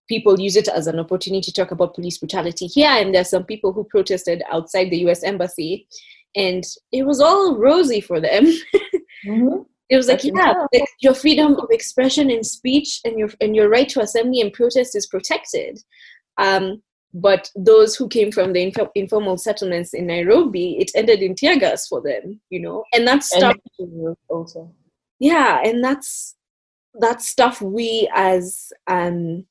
people 0.08 0.38
use 0.38 0.56
it 0.56 0.68
as 0.68 0.86
an 0.86 0.98
opportunity 0.98 1.40
to 1.40 1.52
talk 1.52 1.70
about 1.70 1.94
police 1.94 2.18
brutality 2.18 2.66
here. 2.66 2.90
And 2.90 3.14
there's 3.14 3.30
some 3.30 3.44
people 3.44 3.72
who 3.72 3.84
protested 3.84 4.42
outside 4.52 4.90
the 4.90 4.98
U.S. 4.98 5.22
embassy, 5.22 5.88
and 6.36 6.62
it 6.92 7.04
was 7.06 7.20
all 7.20 7.56
rosy 7.56 8.00
for 8.00 8.20
them. 8.20 8.46
Mhm. 9.26 9.64
It 9.88 9.96
was 9.96 10.08
like, 10.08 10.20
That's 10.22 10.34
yeah, 10.34 10.66
like 10.72 10.88
your 11.00 11.14
freedom 11.14 11.54
of 11.54 11.68
expression 11.70 12.30
and 12.30 12.44
speech 12.44 13.00
and 13.04 13.18
your 13.18 13.30
and 13.40 13.54
your 13.54 13.68
right 13.68 13.88
to 13.90 14.00
assembly 14.00 14.40
and 14.40 14.52
protest 14.52 14.94
is 14.96 15.06
protected. 15.06 15.78
Um, 16.36 16.82
but 17.14 17.48
those 17.54 17.94
who 17.94 18.08
came 18.08 18.32
from 18.32 18.52
the 18.52 18.62
inf- 18.62 18.90
informal 18.96 19.36
settlements 19.38 19.94
in 19.94 20.06
Nairobi, 20.08 20.76
it 20.78 20.90
ended 20.96 21.22
in 21.22 21.34
tear 21.36 21.56
gas 21.58 21.86
for 21.86 22.00
them, 22.02 22.40
you 22.50 22.60
know, 22.60 22.84
and 22.92 23.06
that 23.06 23.14
And 23.14 23.22
stopped. 23.22 23.60
you 23.78 24.16
also. 24.28 24.70
yeah 25.20 25.60
and 25.64 25.82
that's 25.82 26.34
that's 27.00 27.28
stuff 27.28 27.62
we 27.62 28.08
as 28.14 28.72
um 28.88 29.46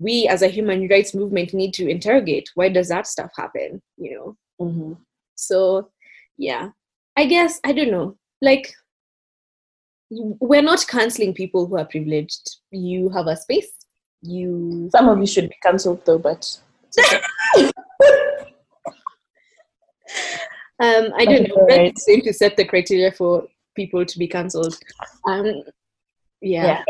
we 0.00 0.26
as 0.28 0.42
a 0.42 0.48
human 0.48 0.88
rights 0.88 1.14
movement 1.14 1.54
need 1.54 1.72
to 1.74 1.88
interrogate 1.88 2.50
why 2.56 2.68
does 2.68 2.88
that 2.88 3.06
stuff 3.06 3.30
happen 3.36 3.80
you 3.96 4.14
know 4.14 4.36
Mm-hmm. 4.60 4.92
so 5.34 5.88
yeah 6.36 6.68
i 7.16 7.24
guess 7.26 7.58
i 7.64 7.72
don't 7.72 7.90
know 7.90 8.16
like 8.42 8.72
we're 10.10 10.62
not 10.62 10.86
canceling 10.86 11.34
people 11.34 11.66
who 11.66 11.76
are 11.76 11.84
privileged 11.86 12.56
you 12.70 13.08
have 13.10 13.26
a 13.26 13.36
space 13.36 13.70
you 14.22 14.88
Some 14.94 15.08
of 15.08 15.18
you 15.18 15.26
should 15.26 15.48
be 15.48 15.56
cancelled 15.62 16.04
though, 16.06 16.18
but 16.18 16.42
um 20.80 21.12
i 21.16 21.24
don't 21.24 21.48
know 21.48 21.54
Alright. 21.56 21.92
that's 21.94 22.06
going 22.06 22.22
to 22.22 22.32
set 22.32 22.56
the 22.56 22.64
criteria 22.64 23.12
for 23.12 23.46
people 23.76 24.04
to 24.04 24.18
be 24.18 24.28
cancelled 24.28 24.78
um 25.28 25.46
yeah, 26.40 26.66
Yeah. 26.66 26.84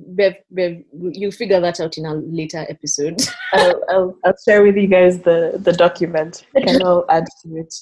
Bev, 0.00 0.34
Bev, 0.50 0.82
you'll 0.92 1.32
figure 1.32 1.60
that 1.60 1.80
out 1.80 1.98
in 1.98 2.06
a 2.06 2.14
later 2.14 2.64
episode 2.68 3.20
I'll, 3.52 3.82
I'll 3.90 4.18
I'll 4.24 4.34
share 4.46 4.62
with 4.62 4.76
you 4.76 4.86
guys 4.86 5.18
the 5.20 5.58
the 5.60 5.72
document. 5.72 6.46
You 6.54 6.62
can 6.64 6.82
all 6.82 7.04
add 7.10 7.26
to 7.42 7.56
it. 7.56 7.74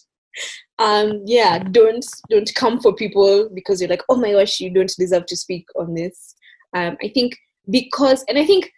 um 0.78 1.22
yeah 1.26 1.58
don't 1.58 2.04
don't 2.30 2.50
come 2.54 2.80
for 2.80 2.94
people 2.94 3.48
because 3.54 3.80
you're 3.80 3.90
like 3.90 4.02
oh 4.08 4.16
my 4.16 4.32
gosh 4.32 4.60
you 4.60 4.70
don't 4.70 4.92
deserve 4.98 5.26
to 5.26 5.36
speak 5.36 5.66
on 5.76 5.94
this 5.94 6.34
um 6.74 6.96
i 7.02 7.08
think 7.08 7.36
because 7.70 8.24
and 8.28 8.38
i 8.38 8.44
think 8.44 8.70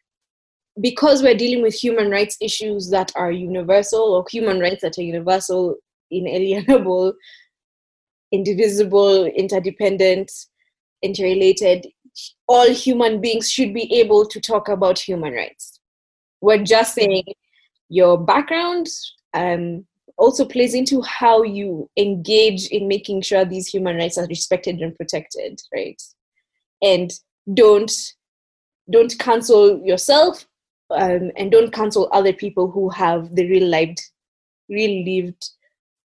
because 0.81 1.23
we're 1.23 1.35
dealing 1.35 1.63
with 1.63 1.75
human 1.75 2.11
rights 2.11 2.37
issues 2.41 2.91
that 2.91 3.13
are 3.17 3.33
universal 3.33 4.01
or 4.01 4.25
human 4.31 4.61
rights 4.61 4.83
that 4.83 4.99
are 4.99 5.03
universal 5.03 5.77
inalienable 6.11 7.13
indivisible 8.33 9.27
interdependent 9.27 10.31
interrelated 11.03 11.87
all 12.47 12.71
human 12.73 13.21
beings 13.21 13.51
should 13.51 13.73
be 13.75 13.93
able 14.01 14.27
to 14.27 14.41
talk 14.41 14.69
about 14.69 14.99
human 14.99 15.33
rights. 15.33 15.81
We're 16.41 16.65
just 16.65 16.95
saying 16.95 17.25
your 17.89 18.19
background 18.19 18.87
um, 19.35 19.87
also 20.17 20.45
plays 20.45 20.75
into 20.75 21.01
how 21.03 21.43
you 21.43 21.89
engage 21.97 22.67
in 22.69 22.89
making 22.89 23.23
sure 23.23 23.45
these 23.45 23.69
human 23.69 23.97
rights 23.97 24.19
are 24.19 24.27
respected 24.27 24.81
and 24.81 24.97
protected 24.97 25.61
right? 25.75 26.01
And 26.83 27.13
don't 27.55 27.93
don't 28.91 29.19
cancel 29.19 29.81
yourself 29.85 30.47
um, 30.91 31.31
and 31.37 31.51
don't 31.51 31.73
cancel 31.73 32.09
other 32.13 32.33
people 32.33 32.71
who 32.71 32.89
have 32.89 33.35
the 33.35 33.49
real 33.49 33.69
lived 33.69 34.01
real 34.69 35.05
lived 35.05 35.51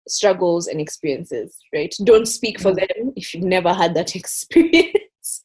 struggles 0.08 0.67
and 0.67 0.82
experiences 0.82 1.58
right? 1.74 1.93
Don't 2.04 2.26
speak 2.28 2.60
for 2.60 2.74
them 2.74 3.13
if 3.15 3.34
you've 3.34 3.43
never 3.46 3.74
had 3.74 3.93
that 3.96 4.15
experience. 4.22 5.41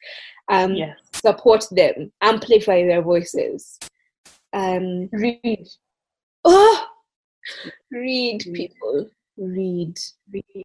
Um, 0.51 0.75
Yes. 0.75 0.97
support 1.15 1.65
them 1.71 2.11
amplify 2.23 2.83
their 2.85 3.03
voices. 3.03 3.79
Um, 4.53 5.09
Read. 5.13 5.69
oh 6.45 6.85
read. 7.93 8.41
people. 8.55 9.09
Read. 9.37 9.97
Read 10.33 10.65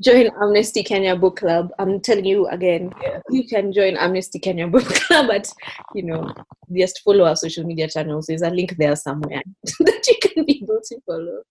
join 0.00 0.30
amnesty 0.42 0.82
kenya 0.82 1.16
book 1.16 1.36
club 1.36 1.70
i'm 1.78 2.00
telling 2.00 2.24
you 2.24 2.46
again 2.48 2.92
Yeah. 3.02 3.20
you 3.30 3.46
can 3.46 3.72
join 3.72 3.96
amnesty 3.96 4.38
kenya 4.38 4.66
book 4.68 4.84
club 5.06 5.26
but 5.26 5.52
you 5.94 6.02
know 6.04 6.32
just 6.76 7.00
follow 7.04 7.24
our 7.24 7.36
social 7.36 7.64
media 7.64 7.88
channels 7.88 8.26
there's 8.26 8.42
a 8.42 8.50
link 8.50 8.76
there 8.76 8.96
somewhere 8.96 9.42
that 9.80 10.06
you 10.06 10.16
can 10.22 10.44
be 10.44 10.60
able 10.62 10.80
to 10.84 11.00
follow 11.06 11.42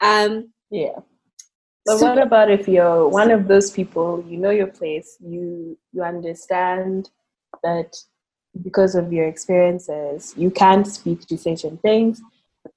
um 0.00 0.52
Yeah. 0.70 0.98
But 1.84 1.98
so- 1.98 2.06
what 2.08 2.18
about 2.18 2.50
if 2.50 2.68
you're 2.68 3.08
one 3.08 3.30
of 3.30 3.48
those 3.48 3.70
people, 3.70 4.24
you 4.28 4.38
know 4.38 4.50
your 4.50 4.68
place, 4.68 5.16
you 5.20 5.76
you 5.92 6.02
understand 6.02 7.10
that 7.62 7.96
because 8.62 8.94
of 8.94 9.12
your 9.12 9.26
experiences, 9.26 10.32
you 10.36 10.50
can't 10.50 10.86
speak 10.86 11.26
to 11.26 11.36
certain 11.36 11.78
things. 11.78 12.20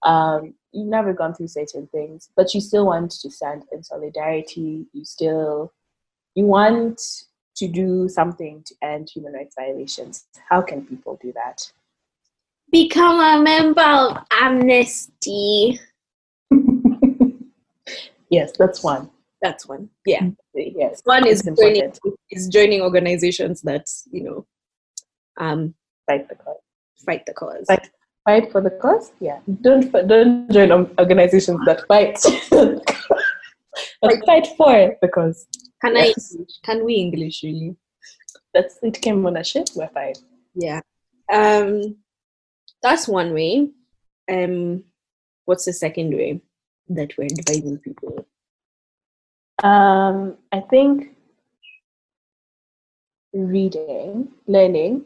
Um, 0.04 0.56
you've 0.76 0.88
never 0.88 1.14
gone 1.14 1.34
through 1.34 1.48
certain 1.48 1.88
things, 1.88 2.30
but 2.36 2.54
you 2.54 2.62
still 2.62 2.86
want 2.86 3.12
to 3.12 3.32
stand 3.32 3.64
in 3.72 3.84
solidarity. 3.84 4.86
You 4.94 5.06
still 5.06 5.74
you 6.36 6.46
want 6.46 7.02
to 7.56 7.68
do 7.68 8.10
something 8.10 8.62
to 8.66 8.76
end 8.84 9.10
human 9.10 9.34
rights 9.34 9.56
violations. 9.58 10.26
How 10.50 10.62
can 10.62 10.86
people 10.86 11.18
do 11.22 11.32
that? 11.34 11.72
become 12.72 13.20
a 13.20 13.42
member 13.42 13.82
of 13.82 14.18
amnesty 14.32 15.80
yes, 18.30 18.52
that's 18.58 18.84
one. 18.84 19.10
that's 19.42 19.68
one 19.68 19.90
yeah 20.06 20.28
Yes, 20.54 21.02
one 21.06 21.28
is 21.28 21.42
joining 21.60 21.94
is 22.32 22.48
joining 22.48 22.82
organizations 22.82 23.62
that 23.62 23.88
you 24.12 24.24
know 24.24 24.46
um 25.38 25.74
Fight 26.08 26.28
the 26.30 26.36
cause. 26.36 26.58
fight 27.06 27.26
the 27.26 27.34
cause 27.34 27.66
Fight 27.68 27.90
fight 28.26 28.52
for 28.52 28.62
the 28.62 28.72
cause? 28.72 29.12
Yeah. 29.20 29.40
Don't 29.62 29.92
don't 30.08 30.52
join 30.52 30.72
organizations 31.00 31.60
that 31.66 31.86
fight. 31.88 32.20
But 34.02 34.26
fight 34.26 34.48
for 34.58 34.96
the 35.02 35.08
cause. 35.10 35.48
Can 35.82 35.96
Yes. 35.96 36.36
i 36.40 36.44
can 36.66 36.86
we 36.86 36.94
english 36.96 37.44
really? 37.44 37.76
That's 38.54 38.78
it 38.82 39.02
came 39.02 39.26
on 39.26 39.38
a 39.38 39.44
ship 39.44 39.68
we're 39.76 39.90
fine. 39.90 40.16
Yeah. 40.54 40.82
Um 41.32 41.98
that's 42.82 43.08
one 43.08 43.34
way. 43.34 43.70
Um 44.32 44.84
what's 45.46 45.66
the 45.66 45.74
second 45.74 46.14
way 46.16 46.42
that 46.90 47.18
we're 47.18 47.28
dividing 47.28 47.80
people? 47.80 48.26
Um 49.64 50.38
i 50.52 50.60
think 50.72 51.16
reading 53.34 54.30
learning 54.48 55.04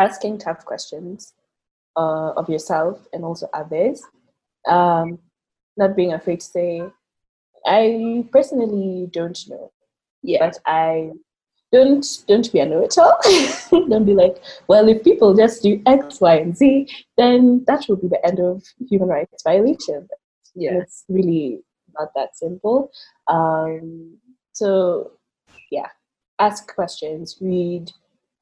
asking 0.00 0.38
tough 0.38 0.64
questions 0.64 1.32
uh, 1.96 2.32
of 2.36 2.48
yourself 2.48 3.06
and 3.12 3.24
also 3.24 3.48
others 3.54 4.02
um 4.68 5.18
not 5.76 5.94
being 5.96 6.12
afraid 6.12 6.40
to 6.40 6.46
say 6.46 6.82
i 7.66 8.24
personally 8.32 9.08
don't 9.12 9.48
know 9.48 9.70
yeah 10.22 10.46
but 10.46 10.58
I 10.66 11.12
don't 11.72 12.06
don't 12.28 12.52
be 12.52 12.60
a 12.60 12.66
know-it-all. 12.66 13.18
don't 13.88 14.04
be 14.04 14.14
like, 14.14 14.36
well, 14.68 14.88
if 14.88 15.02
people 15.02 15.34
just 15.34 15.62
do 15.62 15.82
X, 15.86 16.20
Y, 16.20 16.36
and 16.36 16.56
Z, 16.56 16.88
then 17.16 17.64
that 17.66 17.86
will 17.88 17.96
be 17.96 18.08
the 18.08 18.24
end 18.24 18.40
of 18.40 18.62
human 18.88 19.08
rights 19.08 19.42
violation. 19.42 20.08
yeah 20.54 20.70
And 20.70 20.82
it's 20.82 21.04
really 21.08 21.60
not 21.98 22.10
that 22.14 22.36
simple. 22.36 22.90
Um, 23.28 24.16
so 24.52 25.12
yeah, 25.70 25.88
ask 26.38 26.72
questions, 26.72 27.36
read. 27.40 27.90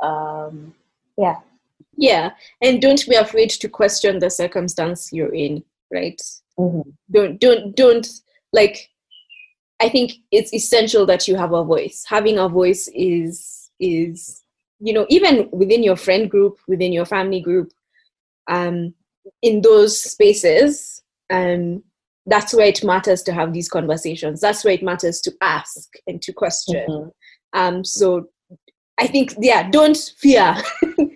Um, 0.03 0.75
yeah, 1.17 1.41
yeah 1.97 2.31
and 2.63 2.81
don't 2.83 3.07
be 3.09 3.15
afraid 3.17 3.51
to 3.51 3.69
question 3.69 4.19
the 4.19 4.31
circumstance 4.31 5.13
you're 5.13 5.35
in 5.35 5.63
right? 5.93 6.21
Don't 7.11 7.39
don't 7.41 7.77
don't 7.77 8.07
like 8.53 8.89
i 9.81 9.89
think 9.89 10.13
it's 10.31 10.55
essential 10.55 11.05
that 11.07 11.27
you 11.29 11.37
have 11.37 11.53
a 11.53 11.65
voice. 11.65 12.05
Having 12.09 12.39
a 12.39 12.49
voice 12.49 12.89
is 12.95 13.71
is 13.81 14.43
you 14.81 14.93
know 14.93 15.07
even 15.09 15.49
within 15.53 15.83
your 15.83 15.97
friend 15.97 16.31
group 16.31 16.59
within 16.69 16.93
your 16.93 17.05
family 17.05 17.41
group 17.41 17.73
um 18.49 18.95
in 19.43 19.63
those 19.63 20.01
spaces 20.01 21.03
um 21.31 21.83
that's 22.27 22.55
where 22.55 22.67
it 22.67 22.83
matters 22.85 23.23
to 23.23 23.33
have 23.35 23.53
these 23.53 23.69
conversations. 23.69 24.41
That's 24.41 24.65
where 24.65 24.73
it 24.75 24.83
matters 24.83 25.21
to 25.23 25.33
ask 25.43 25.91
and 26.07 26.23
to 26.23 26.33
question. 26.33 26.87
Mhm. 26.89 27.11
um 27.53 27.85
so 27.85 28.29
i 28.99 29.07
think 29.07 29.35
yeah 29.41 29.69
don't 29.71 30.13
fear 30.19 30.55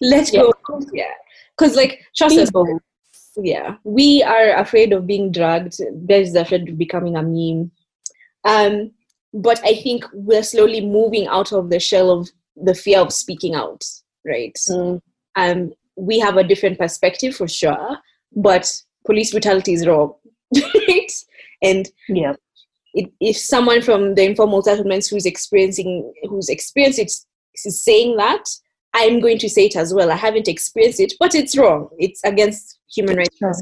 let 0.00 0.30
go. 0.32 0.52
Yeah. 0.92 1.04
Because 1.56 1.76
like 1.76 2.04
trust 2.16 2.38
us 2.38 2.50
yeah 3.38 3.76
we 3.84 4.22
are 4.22 4.54
afraid 4.56 4.94
of 4.94 5.06
being 5.06 5.30
dragged 5.30 5.78
there's 5.92 6.34
afraid 6.34 6.70
of 6.70 6.78
becoming 6.78 7.16
a 7.16 7.22
meme. 7.22 7.70
Um 8.44 8.92
but 9.34 9.60
i 9.64 9.74
think 9.74 10.06
we're 10.14 10.42
slowly 10.42 10.80
moving 10.80 11.26
out 11.26 11.52
of 11.52 11.68
the 11.68 11.78
shell 11.78 12.10
of 12.10 12.30
the 12.56 12.74
fear 12.74 13.00
of 13.00 13.12
speaking 13.12 13.54
out 13.54 13.84
right? 14.24 14.54
Mm, 14.70 15.02
um 15.36 15.72
we 15.96 16.18
have 16.18 16.36
a 16.38 16.44
different 16.44 16.78
perspective 16.78 17.36
for 17.36 17.46
sure 17.46 17.98
but 18.34 18.74
police 19.04 19.32
brutality 19.32 19.74
is 19.74 19.86
wrong 19.86 20.14
right? 20.88 21.12
And 21.62 21.88
yeah, 22.08 22.34
it, 22.94 23.10
if 23.20 23.36
someone 23.36 23.82
from 23.82 24.14
the 24.14 24.24
informal 24.24 24.62
settlements 24.62 25.08
who's 25.08 25.26
experiencing 25.26 26.12
who's 26.28 26.48
experienced 26.48 26.98
it 26.98 27.12
is 27.64 27.82
saying 27.82 28.16
that 28.16 28.44
i'm 29.00 29.20
going 29.20 29.38
to 29.38 29.48
say 29.48 29.66
it 29.66 29.76
as 29.76 29.92
well. 29.94 30.10
I 30.10 30.16
haven't 30.16 30.48
experienced 30.48 31.00
it 31.00 31.12
but 31.20 31.34
it's 31.34 31.56
wrong. 31.56 31.88
It's 31.98 32.20
against 32.24 32.78
human 32.94 33.16
rights 33.16 33.36
Sure. 33.38 33.52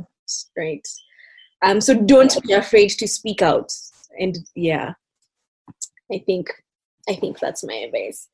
right? 0.57 0.87
Um 1.63 1.81
so 1.81 1.95
don't 1.95 2.35
be 2.47 2.53
afraid 2.53 2.91
to 2.91 3.07
speak 3.09 3.43
out. 3.43 3.71
And 4.19 4.39
yeah 4.55 4.95
i 6.13 6.19
think 6.27 6.47
i 7.09 7.15
think 7.15 7.39
that's 7.39 7.65
my 7.65 7.75
advice. 7.75 8.29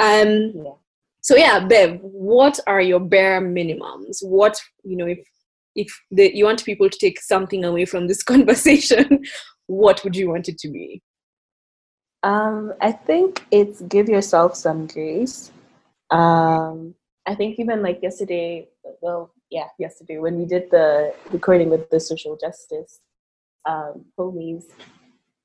Um 0.00 0.52
yeah. 0.54 0.72
so 1.20 1.36
yeah 1.36 1.66
bev 1.66 1.98
what 2.02 2.60
are 2.66 2.80
your 2.82 3.00
bare 3.00 3.40
minimums? 3.40 4.16
What 4.22 4.60
you 4.82 4.96
know 4.96 5.06
if 5.06 5.20
if 5.76 5.88
the, 6.10 6.34
you 6.36 6.44
want 6.44 6.64
people 6.64 6.88
to 6.88 6.98
take 6.98 7.20
something 7.20 7.64
away 7.64 7.84
from 7.84 8.06
this 8.06 8.22
conversation 8.32 9.24
what 9.66 10.02
would 10.04 10.16
you 10.16 10.28
want 10.28 10.48
it 10.48 10.58
to 10.58 10.68
be? 10.68 11.02
Um, 12.22 12.72
I 12.80 12.92
think 12.92 13.44
it's 13.50 13.82
give 13.82 14.08
yourself 14.08 14.56
some 14.56 14.86
grace. 14.86 15.50
Um, 16.10 16.94
I 17.26 17.34
think 17.34 17.58
even 17.58 17.82
like 17.82 18.02
yesterday, 18.02 18.68
well, 19.00 19.32
yeah, 19.50 19.68
yesterday 19.78 20.18
when 20.18 20.38
we 20.38 20.44
did 20.44 20.70
the 20.70 21.14
recording 21.30 21.70
with 21.70 21.88
the 21.90 22.00
social 22.00 22.36
justice 22.36 23.00
um, 23.66 24.04
homies, 24.18 24.64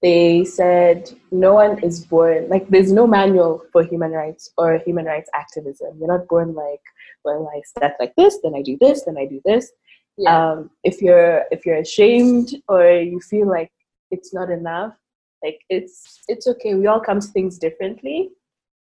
they 0.01 0.45
said 0.45 1.09
no 1.31 1.53
one 1.53 1.77
is 1.83 2.05
born 2.05 2.47
like 2.47 2.67
there's 2.69 2.91
no 2.91 3.05
manual 3.05 3.63
for 3.71 3.83
human 3.83 4.11
rights 4.11 4.51
or 4.57 4.77
human 4.79 5.05
rights 5.05 5.29
activism. 5.33 5.97
You're 5.99 6.07
not 6.07 6.27
born 6.27 6.53
like, 6.53 6.81
well, 7.25 7.49
I 7.53 7.61
start 7.61 7.93
like 7.99 8.15
this, 8.15 8.39
then 8.43 8.55
I 8.55 8.61
do 8.61 8.77
this, 8.79 9.03
then 9.03 9.17
I 9.17 9.25
do 9.25 9.41
this. 9.43 9.71
Yeah. 10.17 10.51
Um, 10.51 10.69
if 10.83 11.01
you're 11.01 11.45
if 11.51 11.65
you're 11.65 11.77
ashamed 11.77 12.55
or 12.67 12.91
you 12.91 13.19
feel 13.19 13.47
like 13.47 13.71
it's 14.11 14.33
not 14.33 14.49
enough, 14.49 14.95
like 15.43 15.61
it's 15.69 16.19
it's 16.27 16.47
okay. 16.47 16.75
We 16.75 16.87
all 16.87 16.99
come 16.99 17.19
to 17.19 17.27
things 17.27 17.57
differently. 17.57 18.31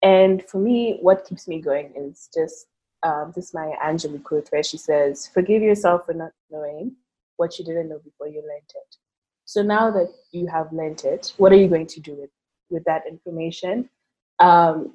And 0.06 0.43
for 0.47 0.60
me, 0.60 0.99
what 1.01 1.26
keeps 1.26 1.47
me 1.47 1.60
going 1.60 1.91
is 1.95 2.30
just 2.32 2.68
um, 3.01 3.34
this 3.36 3.56
Maya 3.56 3.74
Angelou 3.84 4.24
quote 4.24 4.47
where 4.51 4.62
she 4.62 4.78
says, 4.78 5.28
"Forgive 5.34 5.64
yourself 5.64 6.06
for 6.06 6.14
not 6.14 6.32
knowing 6.51 6.95
what 7.38 7.58
you 7.58 7.66
didn't 7.66 7.89
know 7.89 7.99
before 7.99 8.28
you 8.28 8.41
learned 8.41 8.72
it." 8.84 8.97
So 9.45 9.64
now 9.64 9.89
that 9.89 10.14
you 10.32 10.45
have 10.45 10.72
learned 10.72 11.03
it, 11.06 11.34
what 11.38 11.51
are 11.51 11.56
you 11.56 11.68
going 11.68 11.88
to 11.88 11.99
do 11.99 12.14
with 12.14 12.30
with 12.70 12.84
that 12.84 13.08
information? 13.08 13.89
Um, 14.38 14.93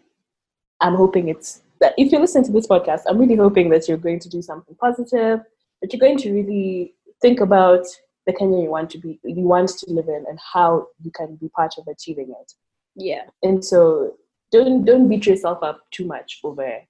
I'm 0.81 0.95
hoping 0.95 1.29
it's 1.29 1.63
that 1.81 1.95
if 1.99 2.13
you 2.13 2.21
listen 2.21 2.45
to 2.45 2.53
this 2.53 2.69
podcast, 2.69 3.03
I'm 3.09 3.19
really 3.19 3.37
hoping 3.37 3.69
that 3.71 3.89
you're 3.89 4.05
going 4.07 4.21
to 4.21 4.29
do 4.29 4.43
something 4.43 4.77
positive, 4.77 5.41
that 5.83 5.93
you're 5.93 6.07
going 6.07 6.19
to 6.19 6.33
really 6.33 6.95
think 7.21 7.41
about 7.41 7.85
the 8.27 8.33
Kenya 8.33 8.63
you 8.63 8.71
want 8.71 8.91
to 8.91 8.99
be, 8.99 9.19
you 9.25 9.43
want 9.43 9.71
to 9.71 9.91
live 9.91 10.07
in, 10.07 10.25
and 10.29 10.39
how 10.53 10.87
you 11.03 11.11
can 11.11 11.35
be 11.35 11.49
part 11.49 11.75
of 11.79 11.89
achieving 11.89 12.33
it. 12.41 12.53
Yeah. 12.95 13.25
And 13.43 13.65
so 13.65 14.15
don't 14.53 14.85
don't 14.85 15.09
beat 15.09 15.27
yourself 15.27 15.63
up 15.63 15.81
too 15.91 16.05
much 16.05 16.41
over 16.45 16.81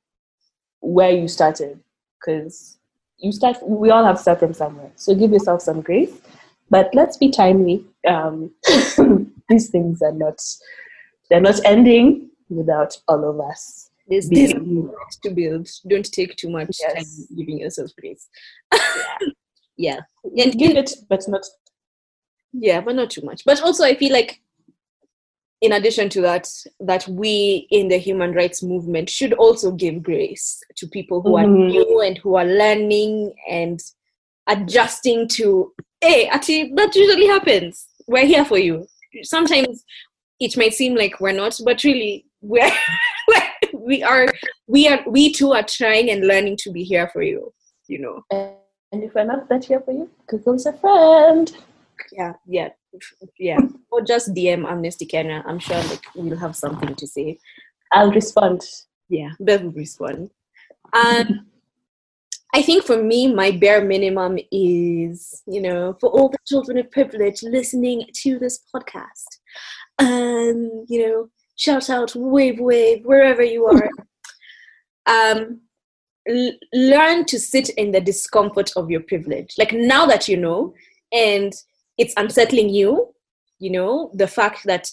where 0.80 1.10
you 1.10 1.28
started, 1.28 1.80
because 2.18 2.78
you 3.18 3.32
start. 3.32 3.58
We 3.62 3.90
all 3.90 4.04
have 4.04 4.16
to 4.16 4.22
start 4.22 4.38
from 4.40 4.54
somewhere. 4.54 4.90
So 4.96 5.14
give 5.14 5.32
yourself 5.32 5.62
some 5.62 5.80
grace, 5.80 6.10
but 6.70 6.90
let's 6.94 7.16
be 7.16 7.30
timely. 7.30 7.84
Um, 8.06 8.50
these 9.48 9.68
things 9.70 10.02
are 10.02 10.12
not 10.12 10.40
they're 11.28 11.40
not 11.40 11.60
ending 11.64 12.30
without 12.48 12.96
all 13.08 13.28
of 13.28 13.40
us. 13.40 13.90
There's, 14.08 14.28
there's 14.28 14.52
to 14.52 15.30
build. 15.30 15.68
Don't 15.88 16.10
take 16.10 16.34
too 16.36 16.50
much 16.50 16.78
Yes. 16.80 16.94
time 17.28 17.36
giving 17.36 17.58
yourself 17.60 17.90
grace. 17.98 18.28
yeah. 19.76 20.00
And 20.36 20.58
give 20.58 20.76
it, 20.76 20.92
but 21.08 21.26
not 21.28 21.42
yeah 22.52 22.80
but 22.80 22.96
not 22.96 23.10
too 23.10 23.22
much 23.22 23.44
but 23.44 23.60
also 23.62 23.84
i 23.84 23.94
feel 23.94 24.12
like 24.12 24.40
in 25.60 25.72
addition 25.72 26.08
to 26.08 26.20
that 26.22 26.48
that 26.80 27.06
we 27.08 27.66
in 27.70 27.88
the 27.88 27.98
human 27.98 28.32
rights 28.32 28.62
movement 28.62 29.08
should 29.10 29.32
also 29.34 29.70
give 29.72 30.02
grace 30.02 30.60
to 30.76 30.86
people 30.88 31.20
who 31.22 31.36
are 31.36 31.44
Mhm. 31.44 31.68
new 31.68 32.00
and 32.00 32.18
who 32.18 32.34
are 32.36 32.46
learning 32.46 33.32
and 33.48 33.80
adjusting 34.46 35.28
to 35.28 35.72
hey 36.00 36.26
actually 36.28 36.72
that 36.74 36.94
usually 36.96 37.26
happens 37.26 37.86
we're 38.06 38.26
here 38.26 38.44
for 38.44 38.58
you 38.58 38.86
sometimes 39.22 39.84
it 40.40 40.56
might 40.56 40.72
seem 40.72 40.94
like 40.94 41.20
we're 41.20 41.32
not 41.32 41.58
but 41.64 41.84
really 41.84 42.24
we're 42.42 42.72
we 43.74 44.02
are 44.02 44.26
we 44.66 44.88
are 44.88 45.00
we 45.06 45.30
too 45.32 45.52
are 45.52 45.62
trying 45.62 46.10
and 46.10 46.26
learning 46.26 46.56
to 46.56 46.70
be 46.72 46.82
here 46.82 47.08
for 47.12 47.22
you 47.22 47.52
you 47.86 47.98
know 47.98 48.22
And 48.92 49.04
if 49.04 49.14
we're 49.14 49.24
not 49.24 49.48
that 49.50 49.64
here 49.66 49.80
for 49.80 49.92
you, 49.92 50.10
Google's 50.26 50.66
a 50.66 50.72
friend. 50.72 51.46
yeah, 52.18 52.32
yeah, 52.46 52.70
yeah. 53.38 53.58
or 53.90 54.02
just 54.02 54.34
DM 54.34 54.66
Amnesty 54.70 55.06
Kenya. 55.06 55.42
I'm 55.46 55.58
sure 55.58 55.76
like 55.84 56.04
we'll 56.14 56.38
have 56.38 56.56
something 56.56 56.94
to 56.94 57.06
say. 57.06 57.38
I'll 57.92 58.12
respond. 58.12 58.62
Yeah, 59.08 59.30
Bev 59.40 59.62
will 59.62 59.72
respond. 59.72 60.30
Um, 60.92 61.46
I 62.52 62.62
think 62.62 62.84
for 62.84 63.00
me, 63.02 63.32
my 63.32 63.52
bare 63.52 63.84
minimum 63.84 64.38
is, 64.50 65.42
you 65.46 65.60
know, 65.60 65.96
for 66.00 66.10
all 66.10 66.28
the 66.28 66.38
children 66.46 66.78
of 66.78 66.90
privilege 66.90 67.42
listening 67.42 68.06
to 68.22 68.38
this 68.38 68.60
podcast, 68.74 69.38
um, 69.98 70.84
you 70.88 71.06
know, 71.06 71.28
shout 71.56 71.90
out, 71.90 72.14
wave, 72.16 72.58
wave, 72.58 73.04
wherever 73.04 73.42
you 73.42 73.66
are. 73.66 73.88
um, 75.06 75.60
l- 76.28 76.52
learn 76.72 77.24
to 77.26 77.38
sit 77.38 77.68
in 77.70 77.92
the 77.92 78.00
discomfort 78.00 78.72
of 78.76 78.90
your 78.90 79.00
privilege. 79.00 79.54
Like 79.58 79.72
now 79.72 80.06
that 80.06 80.26
you 80.26 80.36
know, 80.36 80.74
and 81.12 81.52
it's 82.00 82.14
unsettling 82.16 82.70
you, 82.70 83.12
you 83.58 83.70
know, 83.70 84.10
the 84.14 84.26
fact 84.26 84.60
that 84.64 84.90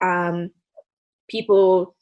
um, 0.00 0.48
people 1.28 1.96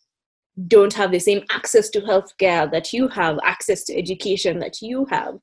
don't 0.68 0.92
have 0.92 1.10
the 1.10 1.18
same 1.18 1.42
access 1.50 1.88
to 1.88 2.00
healthcare 2.02 2.70
that 2.70 2.92
you 2.92 3.08
have, 3.08 3.38
access 3.42 3.84
to 3.84 3.96
education 3.96 4.58
that 4.58 4.82
you 4.82 5.06
have, 5.06 5.38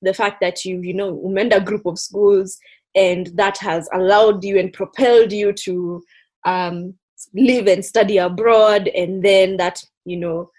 the 0.00 0.14
fact 0.14 0.40
that 0.40 0.64
you, 0.64 0.80
you 0.80 0.94
know, 0.94 1.20
mend 1.28 1.52
a 1.52 1.60
group 1.60 1.84
of 1.84 1.98
schools 1.98 2.58
and 2.94 3.26
that 3.34 3.58
has 3.58 3.90
allowed 3.92 4.42
you 4.42 4.58
and 4.58 4.72
propelled 4.72 5.32
you 5.32 5.52
to 5.52 6.02
um, 6.46 6.94
live 7.34 7.66
and 7.66 7.84
study 7.84 8.16
abroad, 8.16 8.88
and 8.88 9.22
then 9.22 9.58
that, 9.58 9.84
you 10.06 10.16
know, 10.16 10.50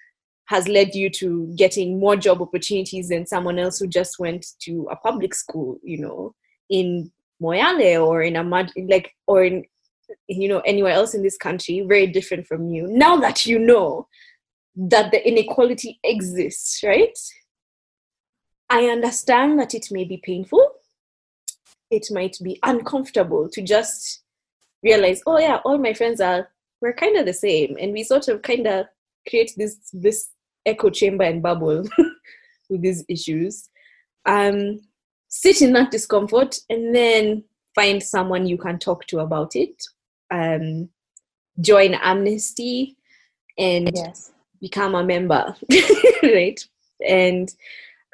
has 0.45 0.67
led 0.67 0.93
you 0.93 1.09
to 1.09 1.51
getting 1.57 1.99
more 1.99 2.15
job 2.15 2.43
opportunities 2.43 3.09
than 3.09 3.25
someone 3.25 3.57
else 3.57 3.79
who 3.79 3.87
just 3.87 4.19
went 4.19 4.45
to 4.59 4.87
a 4.91 4.95
public 4.97 5.33
school, 5.33 5.79
you 5.83 5.97
know, 5.97 6.35
in 6.69 7.11
Moyale 7.41 8.05
or 8.05 8.21
in 8.21 8.35
a 8.35 8.43
like, 8.43 9.13
or 9.27 9.43
in, 9.43 9.65
you 10.27 10.47
know, 10.47 10.59
anywhere 10.61 10.93
else 10.93 11.13
in 11.13 11.23
this 11.23 11.37
country, 11.37 11.85
very 11.87 12.07
different 12.07 12.47
from 12.47 12.69
you. 12.69 12.87
Now 12.87 13.17
that 13.17 13.45
you 13.45 13.59
know 13.59 14.07
that 14.75 15.11
the 15.11 15.27
inequality 15.27 15.99
exists, 16.03 16.83
right? 16.83 17.17
I 18.69 18.85
understand 18.85 19.59
that 19.59 19.73
it 19.73 19.87
may 19.91 20.03
be 20.03 20.17
painful. 20.23 20.65
It 21.89 22.07
might 22.11 22.37
be 22.43 22.59
uncomfortable 22.63 23.49
to 23.49 23.61
just 23.61 24.23
realize, 24.83 25.21
oh 25.25 25.39
yeah, 25.39 25.59
all 25.63 25.77
my 25.77 25.93
friends 25.93 26.21
are 26.21 26.49
we're 26.81 26.93
kind 26.93 27.17
of 27.17 27.25
the 27.25 27.33
same, 27.33 27.75
and 27.79 27.91
we 27.91 28.03
sort 28.03 28.27
of 28.27 28.41
kind 28.41 28.67
of 28.67 28.85
create 29.27 29.51
this 29.57 29.77
this 29.93 30.29
echo 30.65 30.89
chamber 30.89 31.23
and 31.23 31.41
bubble 31.41 31.83
with 32.69 32.81
these 32.81 33.03
issues. 33.09 33.69
Um, 34.25 34.81
sit 35.27 35.61
in 35.61 35.73
that 35.73 35.91
discomfort 35.91 36.57
and 36.69 36.95
then 36.95 37.43
find 37.75 38.01
someone 38.01 38.47
you 38.47 38.57
can 38.57 38.79
talk 38.79 39.05
to 39.07 39.19
about 39.19 39.55
it. 39.55 39.83
Um, 40.31 40.89
join 41.61 41.93
Amnesty 41.95 42.97
and 43.57 43.91
Yes. 43.93 44.31
become 44.61 44.95
a 44.95 45.03
member, 45.03 45.55
right? 46.23 46.63
And 47.07 47.53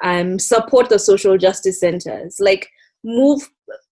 um, 0.02 0.38
support 0.38 0.88
the 0.88 0.98
social 0.98 1.38
justice 1.38 1.80
centers. 1.80 2.38
Like, 2.40 2.70
move, 3.02 3.48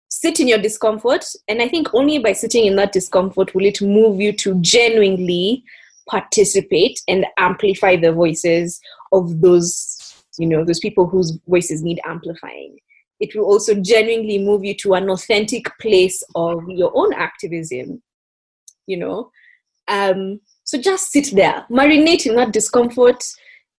sit 0.09 0.39
in 0.39 0.47
your 0.47 0.59
discomfort. 0.59 1.25
And 1.47 1.61
I 1.61 1.67
think 1.67 1.93
only 1.93 2.19
by 2.19 2.33
sitting 2.33 2.65
in 2.65 2.75
that 2.77 2.91
discomfort 2.91 3.53
will 3.55 3.65
it 3.65 3.81
move 3.81 4.19
you 4.19 4.33
to 4.33 4.59
genuinely 4.61 5.63
participate 6.09 7.01
and 7.07 7.25
amplify 7.37 7.95
the 7.95 8.11
voices 8.11 8.79
of 9.11 9.41
those, 9.41 10.23
you 10.37 10.47
know, 10.47 10.65
those 10.65 10.79
people 10.79 11.07
whose 11.07 11.37
voices 11.47 11.81
need 11.81 12.01
amplifying. 12.05 12.77
It 13.23 13.33
will 13.35 13.45
also 13.45 13.73
genuinely 13.75 14.37
move 14.37 14.65
you 14.65 14.73
to 14.79 14.95
an 14.95 15.09
authentic 15.09 15.65
place 15.79 16.21
of 16.35 16.61
your 16.67 16.91
own 16.93 17.13
activism, 17.13 18.03
you 18.85 18.97
know. 18.97 19.31
Um, 19.87 20.41
so 20.65 20.77
just 20.77 21.13
sit 21.13 21.33
there, 21.33 21.65
marinate 21.71 22.25
in 22.25 22.35
that 22.35 22.51
discomfort. 22.51 23.23